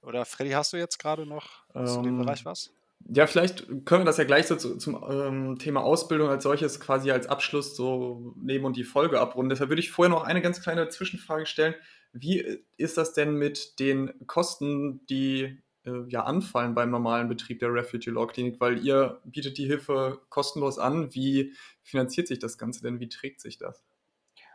[0.00, 2.72] Oder Freddy, hast du jetzt gerade noch ähm, zu dem Bereich ähm, was?
[3.08, 6.80] Ja, vielleicht können wir das ja gleich so zu, zum ähm, Thema Ausbildung als solches
[6.80, 9.50] quasi als Abschluss so nehmen und die Folge abrunden.
[9.50, 11.74] Deshalb würde ich vorher noch eine ganz kleine Zwischenfrage stellen.
[12.12, 17.72] Wie ist das denn mit den Kosten, die äh, ja anfallen beim normalen Betrieb der
[17.72, 18.60] Refugee Law Klinik?
[18.60, 21.14] Weil ihr bietet die Hilfe kostenlos an.
[21.14, 23.00] Wie finanziert sich das Ganze denn?
[23.00, 23.84] Wie trägt sich das?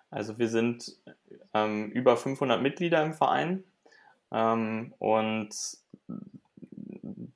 [0.10, 0.98] Also wir sind
[1.54, 3.64] ähm, über 500 Mitglieder im Verein
[4.32, 5.50] ähm, und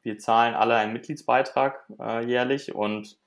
[0.03, 3.17] wir zahlen alle einen Mitgliedsbeitrag äh, jährlich und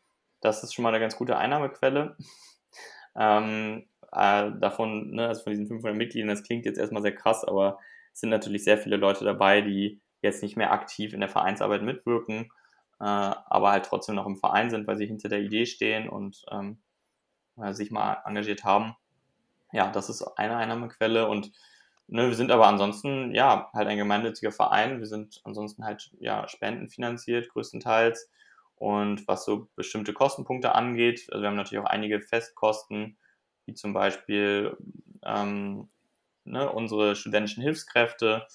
[0.41, 2.17] das ist schon mal eine ganz gute Einnahmequelle.
[3.17, 7.45] ähm, äh, davon, ne, also von diesen 500 Mitgliedern, das klingt jetzt erstmal sehr krass,
[7.45, 7.79] aber
[8.13, 11.83] es sind natürlich sehr viele Leute dabei, die jetzt nicht mehr aktiv in der Vereinsarbeit
[11.83, 12.51] mitwirken,
[13.01, 16.45] äh, aber halt trotzdem noch im Verein sind, weil sie hinter der Idee stehen und
[16.51, 16.79] ähm,
[17.57, 18.97] äh, sich mal engagiert haben.
[19.73, 21.51] Ja, das ist eine Einnahmequelle und
[22.07, 24.99] Ne, wir sind aber ansonsten, ja, halt ein gemeinnütziger Verein.
[24.99, 28.31] Wir sind ansonsten halt, ja, spendenfinanziert größtenteils.
[28.77, 33.17] Und was so bestimmte Kostenpunkte angeht, also wir haben natürlich auch einige Festkosten,
[33.67, 34.77] wie zum Beispiel
[35.25, 35.89] ähm,
[36.45, 38.47] ne, unsere studentischen Hilfskräfte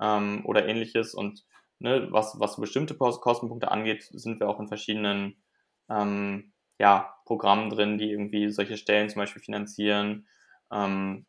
[0.00, 1.14] ähm, oder ähnliches.
[1.14, 1.44] Und
[1.80, 5.42] ne, was, was bestimmte Kostenpunkte angeht, sind wir auch in verschiedenen
[5.90, 10.28] ähm, ja, Programmen drin, die irgendwie solche Stellen zum Beispiel finanzieren.
[10.70, 11.26] Ähm,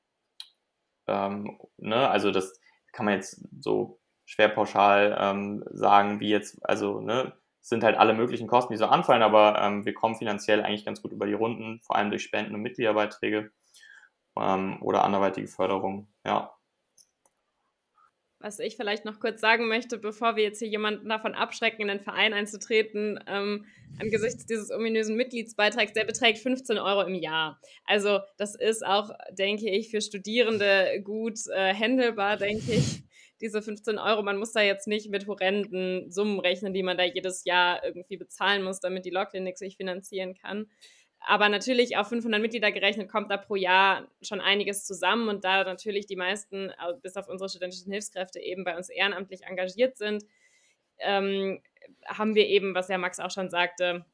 [1.07, 2.09] ähm, ne?
[2.09, 2.59] Also das
[2.91, 8.13] kann man jetzt so schwer pauschal ähm, sagen, wie jetzt, also ne, sind halt alle
[8.13, 11.33] möglichen Kosten, die so anfallen, aber ähm, wir kommen finanziell eigentlich ganz gut über die
[11.33, 13.51] Runden, vor allem durch Spenden und Mitgliederbeiträge
[14.37, 16.53] ähm, oder anderweitige Förderung, ja.
[18.43, 21.87] Was ich vielleicht noch kurz sagen möchte, bevor wir jetzt hier jemanden davon abschrecken, in
[21.87, 23.65] den Verein einzutreten, ähm,
[24.01, 27.61] angesichts dieses ominösen Mitgliedsbeitrags, der beträgt 15 Euro im Jahr.
[27.85, 33.03] Also das ist auch, denke ich, für Studierende gut äh, handelbar, denke ich.
[33.39, 37.03] Diese 15 Euro, man muss da jetzt nicht mit horrenden Summen rechnen, die man da
[37.03, 40.67] jedes Jahr irgendwie bezahlen muss, damit die Law Clinic sich finanzieren kann.
[41.25, 45.63] Aber natürlich auf 500 Mitglieder gerechnet kommt da pro Jahr schon einiges zusammen und da
[45.63, 50.25] natürlich die meisten, bis auf unsere studentischen Hilfskräfte, eben bei uns ehrenamtlich engagiert sind,
[50.99, 51.61] ähm,
[52.05, 54.05] haben wir eben, was ja Max auch schon sagte,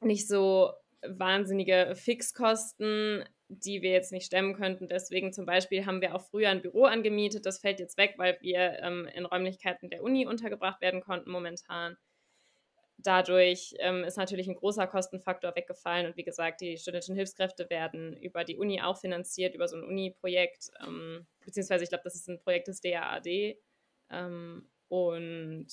[0.00, 0.72] nicht so
[1.06, 4.88] wahnsinnige Fixkosten, die wir jetzt nicht stemmen könnten.
[4.88, 7.46] Deswegen zum Beispiel haben wir auch früher ein Büro angemietet.
[7.46, 11.96] Das fällt jetzt weg, weil wir ähm, in Räumlichkeiten der Uni untergebracht werden konnten momentan
[12.98, 16.06] dadurch ähm, ist natürlich ein großer Kostenfaktor weggefallen.
[16.06, 19.84] Und wie gesagt, die studentischen Hilfskräfte werden über die Uni auch finanziert, über so ein
[19.84, 23.56] Uni-Projekt, ähm, beziehungsweise ich glaube, das ist ein Projekt des DAAD.
[24.10, 25.68] Ähm, und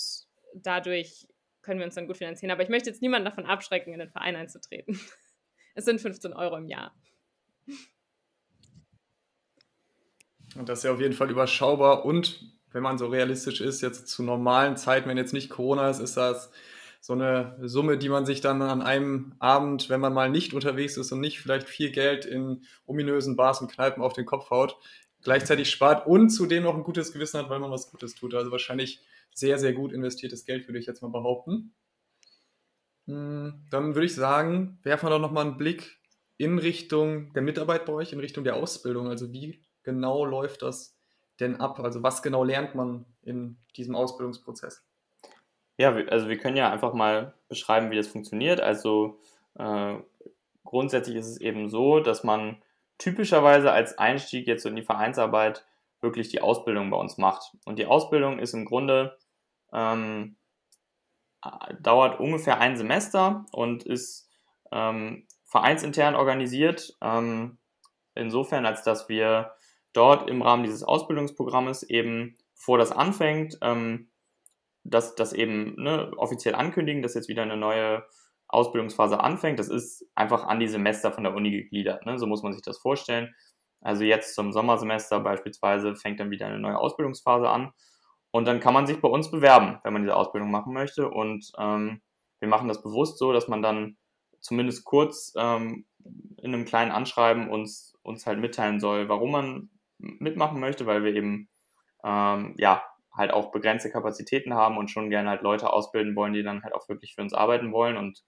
[0.54, 1.28] dadurch
[1.62, 2.52] können wir uns dann gut finanzieren.
[2.52, 5.00] Aber ich möchte jetzt niemanden davon abschrecken, in den Verein einzutreten.
[5.76, 6.94] es sind 15 Euro im Jahr.
[10.56, 14.08] Und das ist ja auf jeden Fall überschaubar und wenn man so realistisch ist, jetzt
[14.08, 16.52] zu normalen Zeiten, wenn jetzt nicht Corona ist, ist das
[17.04, 20.96] so eine Summe, die man sich dann an einem Abend, wenn man mal nicht unterwegs
[20.96, 24.78] ist und nicht vielleicht viel Geld in ominösen Bars und Kneipen auf den Kopf haut,
[25.22, 28.34] gleichzeitig spart und zudem noch ein gutes Gewissen hat, weil man was Gutes tut.
[28.34, 29.02] Also wahrscheinlich
[29.34, 31.74] sehr, sehr gut investiertes Geld, würde ich jetzt mal behaupten.
[33.08, 36.00] Hm, dann würde ich sagen, werfen wir doch nochmal einen Blick
[36.38, 39.10] in Richtung der Mitarbeit bei euch, in Richtung der Ausbildung.
[39.10, 40.98] Also wie genau läuft das
[41.42, 41.82] denn ab?
[41.82, 44.86] Also was genau lernt man in diesem Ausbildungsprozess?
[45.78, 48.62] Ja, also wir können ja einfach mal beschreiben, wie das funktioniert.
[48.62, 49.20] Also
[49.56, 49.96] äh,
[50.64, 52.62] grundsätzlich ist es eben so, dass man
[52.98, 55.66] typischerweise als Einstieg jetzt in die Vereinsarbeit
[56.02, 57.56] wirklich die Ausbildung bei uns macht.
[57.66, 59.18] Und die Ausbildung ist im Grunde,
[59.72, 60.36] ähm,
[61.82, 64.30] dauert ungefähr ein Semester und ist
[64.72, 66.96] ähm, vereinsintern organisiert.
[67.02, 67.58] Ähm,
[68.16, 69.54] insofern, als dass wir
[69.92, 74.10] dort im Rahmen dieses Ausbildungsprogrammes eben, bevor das anfängt, ähm,
[74.84, 78.04] das, das eben ne, offiziell ankündigen, dass jetzt wieder eine neue
[78.48, 79.60] Ausbildungsphase anfängt.
[79.60, 82.06] Das ist einfach an die Semester von der Uni gegliedert.
[82.06, 82.20] Ne?
[82.20, 83.34] So muss man sich das vorstellen.
[83.82, 87.74] Also jetzt zum Sommersemester beispielsweise fängt dann wieder eine neue Ausbildungsphase an.
[88.32, 91.10] Und dann kann man sich bei uns bewerben, wenn man diese Ausbildung machen möchte.
[91.10, 92.02] Und ähm,
[92.40, 93.98] wir machen das bewusst so, dass man dann
[94.40, 95.86] zumindest kurz ähm,
[96.38, 101.14] in einem kleinen Anschreiben uns, uns halt mitteilen soll, warum man mitmachen möchte, weil wir
[101.14, 101.50] eben
[102.04, 102.84] ähm, ja
[103.16, 106.74] halt auch begrenzte Kapazitäten haben und schon gerne halt Leute ausbilden wollen, die dann halt
[106.74, 107.98] auch wirklich für uns arbeiten wollen.
[107.98, 108.24] Und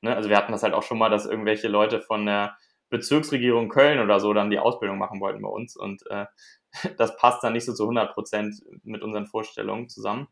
[0.00, 2.56] ne, also wir hatten das halt auch schon mal, dass irgendwelche Leute von der
[2.90, 5.76] Bezirksregierung Köln oder so dann die Ausbildung machen wollten bei uns.
[5.76, 6.26] Und äh,
[6.98, 10.28] das passt dann nicht so zu 100 Prozent mit unseren Vorstellungen zusammen.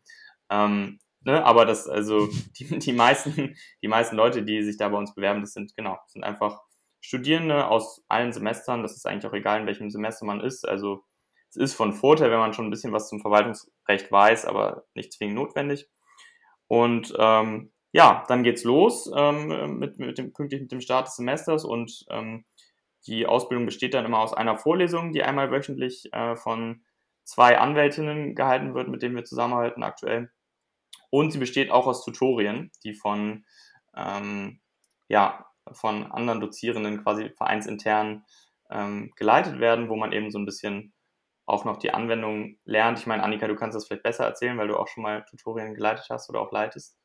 [0.51, 4.99] Ähm, ne, aber das, also die, die, meisten, die meisten Leute, die sich da bei
[4.99, 6.61] uns bewerben, das sind genau, sind einfach
[7.01, 8.83] Studierende aus allen Semestern.
[8.83, 10.67] Das ist eigentlich auch egal, in welchem Semester man ist.
[10.67, 11.05] Also
[11.51, 13.21] es ist von Vorteil, wenn man schon ein bisschen was zum
[13.85, 15.89] Verwaltungsrecht weiß, aber nicht zwingend notwendig.
[16.69, 21.17] Und ähm, ja, dann geht's los ähm, mit, mit dem, pünktlich mit dem Start des
[21.17, 22.45] Semesters und ähm,
[23.07, 26.85] die Ausbildung besteht dann immer aus einer Vorlesung, die einmal wöchentlich äh, von
[27.25, 30.31] zwei Anwältinnen gehalten wird, mit denen wir zusammenarbeiten aktuell.
[31.11, 33.45] Und sie besteht auch aus Tutorien, die von,
[33.95, 34.61] ähm,
[35.09, 38.25] ja, von anderen Dozierenden quasi vereinsintern
[38.71, 40.92] ähm, geleitet werden, wo man eben so ein bisschen
[41.47, 42.99] auch noch die Anwendung lernt.
[42.99, 45.75] Ich meine, Annika, du kannst das vielleicht besser erzählen, weil du auch schon mal Tutorien
[45.75, 46.97] geleitet hast oder auch leitest.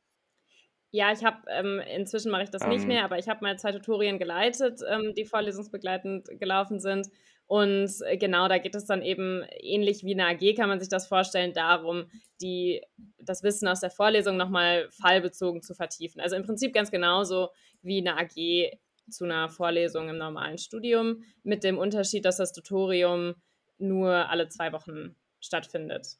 [0.90, 3.58] Ja, ich habe, ähm, inzwischen mache ich das ähm, nicht mehr, aber ich habe mal
[3.58, 7.08] zwei Tutorien geleitet, ähm, die vorlesungsbegleitend gelaufen sind.
[7.46, 10.88] Und äh, genau, da geht es dann eben ähnlich wie eine AG, kann man sich
[10.88, 12.80] das vorstellen, darum, die,
[13.18, 16.20] das Wissen aus der Vorlesung nochmal fallbezogen zu vertiefen.
[16.20, 17.50] Also im Prinzip ganz genauso
[17.82, 18.78] wie eine AG
[19.10, 23.34] zu einer Vorlesung im normalen Studium, mit dem Unterschied, dass das Tutorium
[23.78, 26.18] nur alle zwei Wochen stattfindet.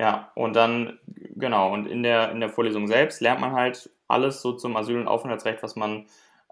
[0.00, 4.42] Ja, und dann, genau, und in der, in der Vorlesung selbst lernt man halt alles
[4.42, 6.06] so zum Asyl- und Aufenthaltsrecht, was man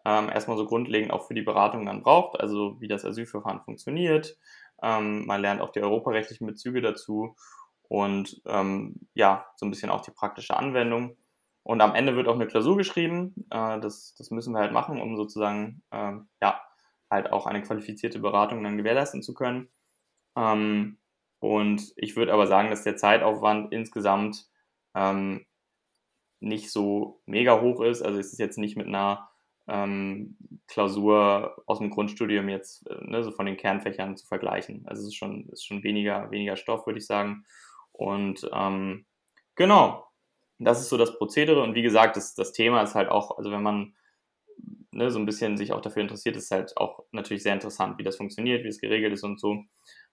[0.05, 4.37] ähm, erstmal so grundlegend auch für die Beratung dann braucht, also wie das Asylverfahren funktioniert.
[4.83, 7.37] Ähm, man lernt auch die europarechtlichen Bezüge dazu
[7.89, 11.17] und ähm, ja, so ein bisschen auch die praktische Anwendung.
[11.63, 13.35] Und am Ende wird auch eine Klausur geschrieben.
[13.51, 16.61] Äh, das, das müssen wir halt machen, um sozusagen ähm, ja,
[17.15, 19.71] halt auch eine qualifizierte Beratung dann gewährleisten zu können.
[20.37, 20.99] Ähm,
[21.41, 24.49] und ich würde aber sagen, dass der Zeitaufwand insgesamt
[24.95, 25.47] ähm,
[26.41, 28.03] nicht so mega hoch ist.
[28.03, 29.31] Also es ist jetzt nicht mit einer
[29.67, 34.85] ähm, Klausur aus dem Grundstudium jetzt äh, ne, so von den Kernfächern zu vergleichen.
[34.87, 37.45] Also es ist schon, ist schon weniger, weniger Stoff, würde ich sagen.
[37.93, 39.07] Und ähm,
[39.55, 40.07] genau,
[40.59, 41.63] das ist so das Prozedere.
[41.63, 43.95] Und wie gesagt, das, das Thema ist halt auch, also wenn man
[44.95, 48.05] ne, so ein bisschen sich auch dafür interessiert, ist halt auch natürlich sehr interessant, wie
[48.05, 49.65] das funktioniert, wie es geregelt ist und so.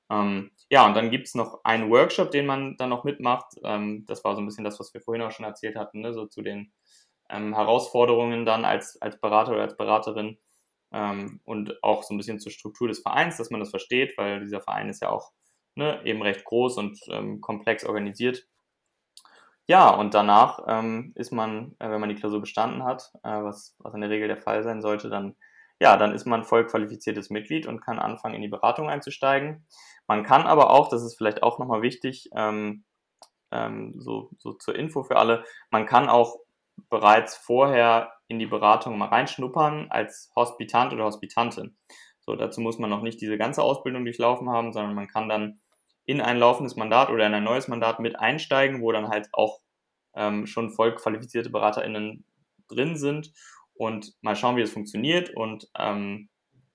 [0.09, 3.47] Ähm, ja, und dann gibt es noch einen Workshop, den man dann noch mitmacht.
[3.63, 6.13] Ähm, das war so ein bisschen das, was wir vorhin auch schon erzählt hatten, ne,
[6.13, 6.73] so zu den
[7.29, 10.37] ähm, Herausforderungen dann als, als Berater oder als Beraterin
[10.91, 14.41] ähm, und auch so ein bisschen zur Struktur des Vereins, dass man das versteht, weil
[14.41, 15.31] dieser Verein ist ja auch
[15.75, 18.45] ne, eben recht groß und ähm, komplex organisiert.
[19.71, 23.73] Ja, und danach ähm, ist man, äh, wenn man die Klausur bestanden hat, äh, was,
[23.79, 25.37] was in der Regel der Fall sein sollte, dann,
[25.79, 29.65] ja, dann ist man voll qualifiziertes Mitglied und kann anfangen, in die Beratung einzusteigen.
[30.07, 32.83] Man kann aber auch, das ist vielleicht auch nochmal wichtig, ähm,
[33.53, 36.35] ähm, so, so zur Info für alle, man kann auch
[36.89, 41.77] bereits vorher in die Beratung mal reinschnuppern als Hospitant oder Hospitantin.
[42.19, 45.61] So, dazu muss man noch nicht diese ganze Ausbildung durchlaufen haben, sondern man kann dann
[46.03, 49.60] in ein laufendes Mandat oder in ein neues Mandat mit einsteigen, wo dann halt auch
[50.15, 52.25] ähm, schon voll qualifizierte BeraterInnen
[52.67, 53.31] drin sind
[53.73, 56.29] und mal schauen, wie das funktioniert und ähm,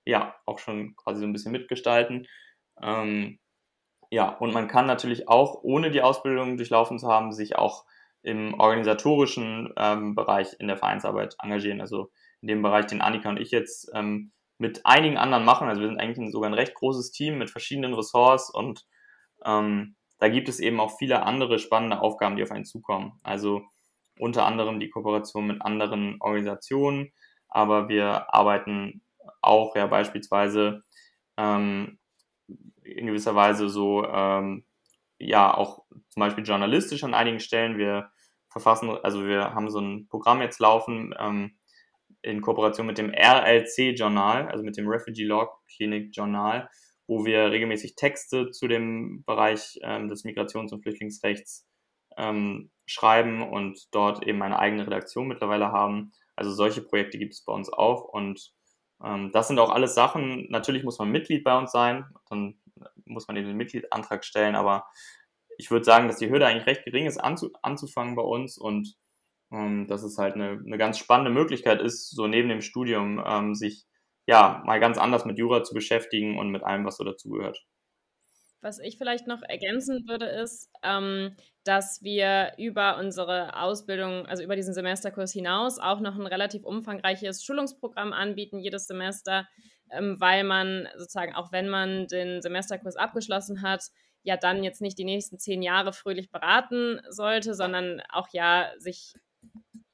[0.05, 2.27] ja, auch schon quasi so ein bisschen mitgestalten.
[2.83, 3.39] Ähm,
[4.11, 7.85] ja, und man kann natürlich auch, ohne die Ausbildung durchlaufen zu haben, sich auch
[8.23, 11.81] im organisatorischen ähm, Bereich in der Vereinsarbeit engagieren.
[11.81, 12.11] Also
[12.41, 15.69] in dem Bereich, den Annika und ich jetzt ähm, mit einigen anderen machen.
[15.69, 18.87] Also wir sind eigentlich sogar ein recht großes Team mit verschiedenen Ressorts und
[19.45, 23.19] ähm, da gibt es eben auch viele andere spannende Aufgaben, die auf einen zukommen.
[23.23, 23.63] Also
[24.19, 27.13] unter anderem die Kooperation mit anderen Organisationen,
[27.49, 29.03] aber wir arbeiten
[29.43, 30.83] auch ja beispielsweise
[31.37, 31.99] ähm,
[32.83, 34.65] in gewisser Weise so ähm,
[35.19, 37.79] ja auch zum Beispiel journalistisch an einigen Stellen.
[37.79, 38.11] Wir
[38.49, 41.59] verfassen, also wir haben so ein Programm jetzt laufen ähm,
[42.23, 46.69] in Kooperation mit dem RLC-Journal, also mit dem Refugee Law Clinic Journal,
[47.07, 51.67] wo wir regelmäßig Texte zu dem Bereich ähm, des Migrations- und Flüchtlingsrechts
[52.17, 56.13] ähm, schreiben und dort eben eine eigene Redaktion mittlerweile haben.
[56.35, 58.53] Also solche Projekte gibt es bei uns auch und
[59.05, 62.59] ähm, das sind auch alles Sachen, natürlich muss man Mitglied bei uns sein, dann
[63.05, 64.87] muss man eben den Mitgliedsantrag stellen, aber
[65.59, 68.97] ich würde sagen, dass die Hürde eigentlich recht gering ist, anzu anzufangen bei uns und
[69.53, 73.55] ähm, dass es halt eine, eine ganz spannende Möglichkeit ist, so neben dem Studium ähm,
[73.55, 73.87] sich
[74.27, 77.65] ja mal ganz anders mit Jura zu beschäftigen und mit allem, was so dazugehört.
[78.63, 84.57] Was ich vielleicht noch ergänzen würde, ist, ähm, dass wir über unsere Ausbildung, also über
[84.57, 89.47] diesen Semesterkurs hinaus, auch noch ein relativ umfangreiches Schulungsprogramm anbieten, jedes Semester,
[89.91, 93.85] ähm, weil man sozusagen, auch wenn man den Semesterkurs abgeschlossen hat,
[94.23, 99.15] ja dann jetzt nicht die nächsten zehn Jahre fröhlich beraten sollte, sondern auch ja sich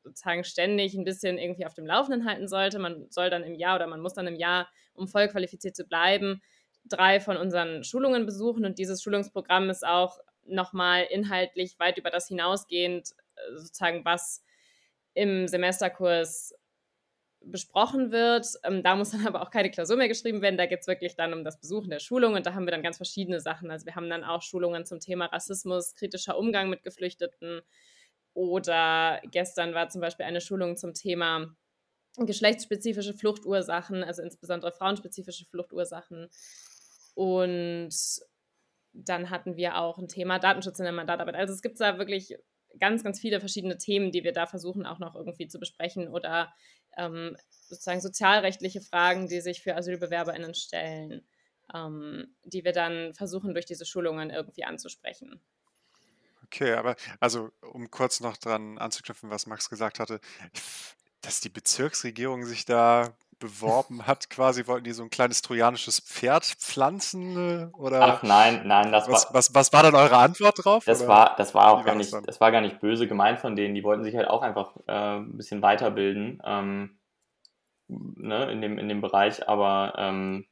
[0.03, 2.79] sozusagen ständig ein bisschen irgendwie auf dem Laufenden halten sollte.
[2.79, 5.85] Man soll dann im Jahr oder man muss dann im Jahr, um voll qualifiziert zu
[5.85, 6.43] bleiben,
[6.85, 12.29] drei von unseren Schulungen besuchen und dieses Schulungsprogramm ist auch nochmal inhaltlich weit über das
[12.29, 14.43] hinausgehend, äh, sozusagen, was
[15.15, 16.55] im Semesterkurs
[17.45, 18.47] besprochen wird.
[18.65, 20.57] Ähm, da muss dann aber auch keine Klausur mehr geschrieben werden.
[20.57, 22.83] Da geht es wirklich dann um das Besuchen der Schulung und da haben wir dann
[22.83, 23.71] ganz verschiedene Sachen.
[23.71, 27.63] Also wir haben dann auch Schulungen zum Thema Rassismus, kritischer Umgang mit Geflüchteten
[28.35, 31.55] oder gestern war zum Beispiel eine Schulung zum Thema
[32.17, 36.29] geschlechtsspezifische Fluchtursachen, also insbesondere frauenspezifische Fluchtursachen.
[37.15, 37.95] Und
[38.93, 41.35] dann hatten wir auch ein Thema Datenschutz in der Mandatarbeit.
[41.35, 42.37] Also es gibt da wirklich
[42.79, 46.53] ganz, ganz viele verschiedene Themen, die wir da versuchen auch noch irgendwie zu besprechen oder
[46.97, 47.37] ähm,
[47.69, 51.27] sozusagen sozialrechtliche Fragen, die sich für AsylbewerberInnen stellen,
[51.75, 55.41] ähm, die wir dann versuchen durch diese Schulungen irgendwie anzusprechen.
[56.53, 60.21] Okay, aber also um kurz noch dran anzuknüpfen, was Max gesagt hatte,
[61.23, 66.45] dass die Bezirksregierung sich da beworben hat, quasi wollten die so ein kleines trojanisches Pferd
[66.45, 68.03] pflanzen äh, oder?
[68.03, 69.35] Ach nein, nein, das was, war.
[69.35, 70.85] Was, was war dann eure Antwort drauf?
[70.85, 73.75] Das war, das war auch gar nicht, das war gar nicht böse gemeint von denen.
[73.75, 76.99] Die wollten sich halt auch einfach äh, ein bisschen weiterbilden ähm,
[77.89, 80.47] ne, in dem in dem Bereich, aber ähm,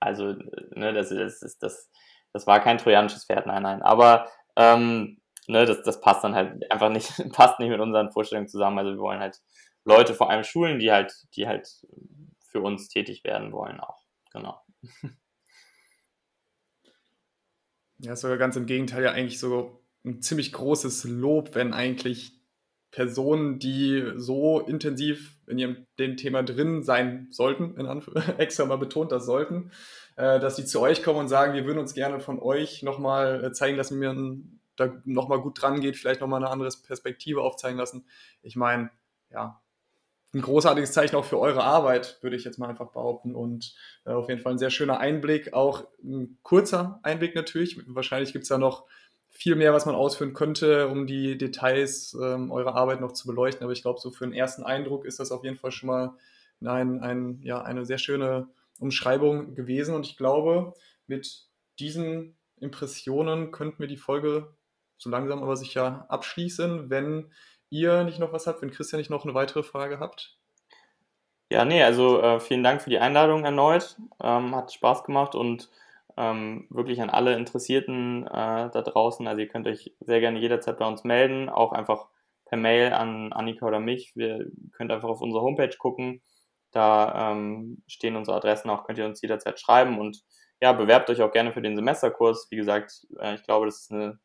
[0.00, 0.34] also
[0.74, 1.90] ne, das, das, das, das,
[2.32, 3.82] das war kein trojanisches Pferd, nein, nein.
[3.82, 5.18] Aber ähm,
[5.48, 8.78] ne, das, das passt dann halt einfach nicht, passt nicht mit unseren Vorstellungen zusammen.
[8.78, 9.40] Also wir wollen halt
[9.84, 11.68] Leute vor allem schulen, die halt, die halt
[12.46, 14.02] für uns tätig werden wollen auch.
[14.32, 14.60] Genau.
[18.00, 22.38] Ja, ist sogar ganz im Gegenteil ja eigentlich so ein ziemlich großes Lob, wenn eigentlich
[22.92, 27.86] Personen, die so intensiv in ihrem dem Thema drin sein sollten, in
[28.38, 29.72] extra mal betont das sollten,
[30.16, 33.44] äh, dass sie zu euch kommen und sagen, wir würden uns gerne von euch nochmal
[33.44, 37.42] äh, zeigen lassen, wie man da nochmal gut dran geht, vielleicht nochmal eine andere Perspektive
[37.42, 38.06] aufzeigen lassen.
[38.42, 38.90] Ich meine,
[39.30, 39.60] ja,
[40.34, 43.34] ein großartiges Zeichen auch für eure Arbeit, würde ich jetzt mal einfach behaupten.
[43.34, 43.74] Und
[44.04, 47.78] äh, auf jeden Fall ein sehr schöner Einblick, auch ein kurzer Einblick natürlich.
[47.86, 48.84] Wahrscheinlich gibt es da noch
[49.30, 53.62] viel mehr, was man ausführen könnte, um die Details ähm, eurer Arbeit noch zu beleuchten.
[53.62, 56.14] Aber ich glaube, so für einen ersten Eindruck ist das auf jeden Fall schon mal
[56.62, 58.48] ein, ein, ja, eine sehr schöne
[58.80, 59.94] Umschreibung gewesen.
[59.94, 60.74] Und ich glaube,
[61.06, 61.46] mit
[61.78, 64.54] diesen Impressionen könnten wir die Folge
[64.98, 67.32] so langsam aber sicher abschließen, wenn
[67.70, 70.36] ihr nicht noch was habt, wenn Christian nicht noch eine weitere Frage habt.
[71.50, 73.96] Ja, nee, also äh, vielen Dank für die Einladung erneut.
[74.22, 75.70] Ähm, hat Spaß gemacht und
[76.18, 79.26] ähm, wirklich an alle Interessierten äh, da draußen.
[79.26, 82.08] Also ihr könnt euch sehr gerne jederzeit bei uns melden, auch einfach
[82.44, 84.14] per Mail an Annika oder mich.
[84.16, 86.22] Wir könnt einfach auf unsere Homepage gucken.
[86.70, 90.22] Da ähm, stehen unsere Adressen auch, könnt ihr uns jederzeit schreiben und
[90.60, 92.48] ja, bewerbt euch auch gerne für den Semesterkurs.
[92.50, 94.18] Wie gesagt, äh, ich glaube, das ist eine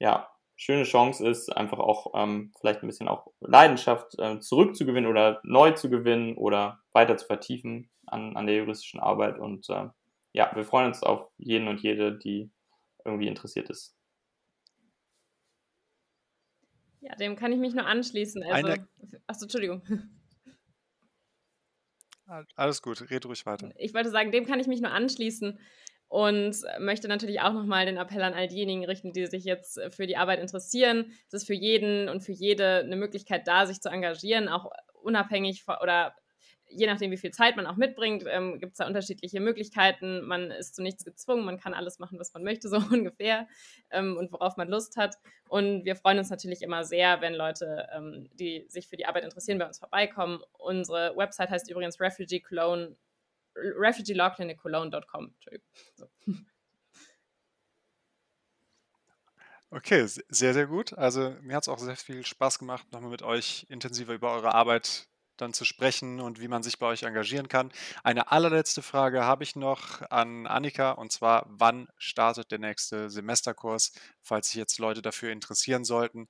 [0.00, 5.40] ja, schöne Chance ist, einfach auch ähm, vielleicht ein bisschen auch Leidenschaft äh, zurückzugewinnen oder
[5.44, 9.38] neu zu gewinnen oder weiter zu vertiefen an, an der juristischen Arbeit.
[9.38, 9.88] Und äh,
[10.32, 12.50] ja, wir freuen uns auf jeden und jede, die
[13.04, 13.96] irgendwie interessiert ist.
[17.00, 18.42] Ja, dem kann ich mich nur anschließen.
[18.42, 18.88] Also, Eine...
[19.26, 19.82] Achso, Entschuldigung.
[22.54, 23.72] Alles gut, red ruhig weiter.
[23.76, 25.58] Ich wollte sagen, dem kann ich mich nur anschließen
[26.10, 29.90] und möchte natürlich auch nochmal den Appell an all diejenigen richten, die sich jetzt äh,
[29.90, 31.12] für die Arbeit interessieren.
[31.28, 35.62] Es ist für jeden und für jede eine Möglichkeit da, sich zu engagieren, auch unabhängig
[35.62, 36.12] von, oder
[36.68, 40.26] je nachdem, wie viel Zeit man auch mitbringt, ähm, gibt es da unterschiedliche Möglichkeiten.
[40.26, 43.46] Man ist zu nichts gezwungen, man kann alles machen, was man möchte, so ungefähr,
[43.92, 45.14] ähm, und worauf man Lust hat.
[45.48, 49.22] Und wir freuen uns natürlich immer sehr, wenn Leute, ähm, die sich für die Arbeit
[49.22, 50.40] interessieren, bei uns vorbeikommen.
[50.58, 52.96] Unsere Website heißt übrigens Refugee Cologne,
[53.76, 55.34] Refugee Law Clinic Cologne.com.
[55.94, 56.06] So.
[59.72, 60.94] Okay, sehr, sehr gut.
[60.98, 64.52] Also mir hat es auch sehr viel Spaß gemacht, nochmal mit euch intensiver über eure
[64.52, 65.06] Arbeit
[65.36, 67.70] dann zu sprechen und wie man sich bei euch engagieren kann.
[68.02, 73.92] Eine allerletzte Frage habe ich noch an Annika und zwar, wann startet der nächste Semesterkurs,
[74.20, 76.28] falls sich jetzt Leute dafür interessieren sollten?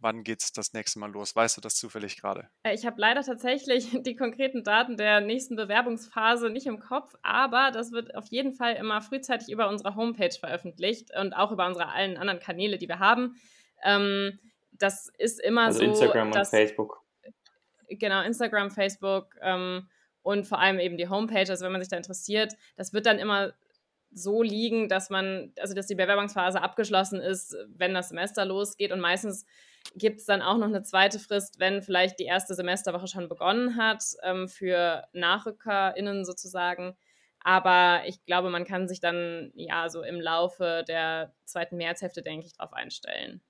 [0.00, 1.36] Wann geht es das nächste Mal los?
[1.36, 2.48] Weißt du das zufällig gerade?
[2.62, 7.70] Äh, ich habe leider tatsächlich die konkreten Daten der nächsten Bewerbungsphase nicht im Kopf, aber
[7.70, 11.88] das wird auf jeden Fall immer frühzeitig über unsere Homepage veröffentlicht und auch über unsere
[11.88, 13.36] allen anderen Kanäle, die wir haben.
[13.82, 14.38] Ähm,
[14.72, 15.84] das ist immer also so.
[15.84, 17.00] Instagram und Facebook
[17.98, 19.88] genau, Instagram, Facebook ähm,
[20.22, 21.48] und vor allem eben die Homepage.
[21.48, 23.52] Also wenn man sich da interessiert, das wird dann immer
[24.12, 28.92] so liegen, dass man, also dass die Bewerbungsphase abgeschlossen ist, wenn das Semester losgeht.
[28.92, 29.46] Und meistens
[29.94, 33.76] gibt es dann auch noch eine zweite Frist, wenn vielleicht die erste Semesterwoche schon begonnen
[33.76, 36.96] hat, ähm, für NachrückerInnen sozusagen.
[37.42, 42.46] Aber ich glaube, man kann sich dann ja so im Laufe der zweiten Märzhälfte, denke
[42.46, 43.40] ich, darauf einstellen.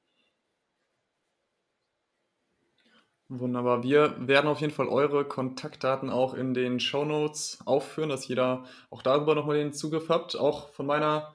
[3.28, 3.84] Wunderbar.
[3.84, 8.64] Wir werden auf jeden Fall eure Kontaktdaten auch in den Show Notes aufführen, dass jeder
[8.90, 10.36] auch darüber nochmal den Zugriff habt.
[10.36, 11.32] Auch von meiner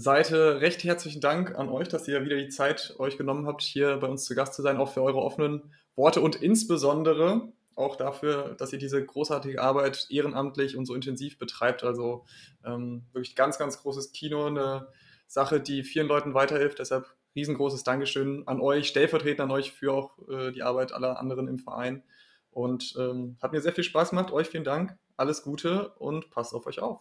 [0.00, 3.96] Seite recht herzlichen Dank an euch, dass ihr wieder die Zeit euch genommen habt, hier
[3.96, 8.54] bei uns zu Gast zu sein, auch für eure offenen Worte und insbesondere auch dafür,
[8.58, 11.84] dass ihr diese großartige Arbeit ehrenamtlich und so intensiv betreibt.
[11.84, 12.24] Also
[12.64, 14.88] ähm, wirklich ganz, ganz großes Kino, eine
[15.26, 16.80] Sache, die vielen Leuten weiterhilft.
[16.80, 21.46] Deshalb riesengroßes Dankeschön an euch, stellvertretend an euch für auch äh, die Arbeit aller anderen
[21.46, 22.02] im Verein.
[22.50, 24.32] Und ähm, hat mir sehr viel Spaß gemacht.
[24.32, 27.00] Euch vielen Dank, alles Gute und passt auf euch auf.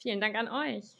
[0.00, 0.96] Vielen Dank an euch.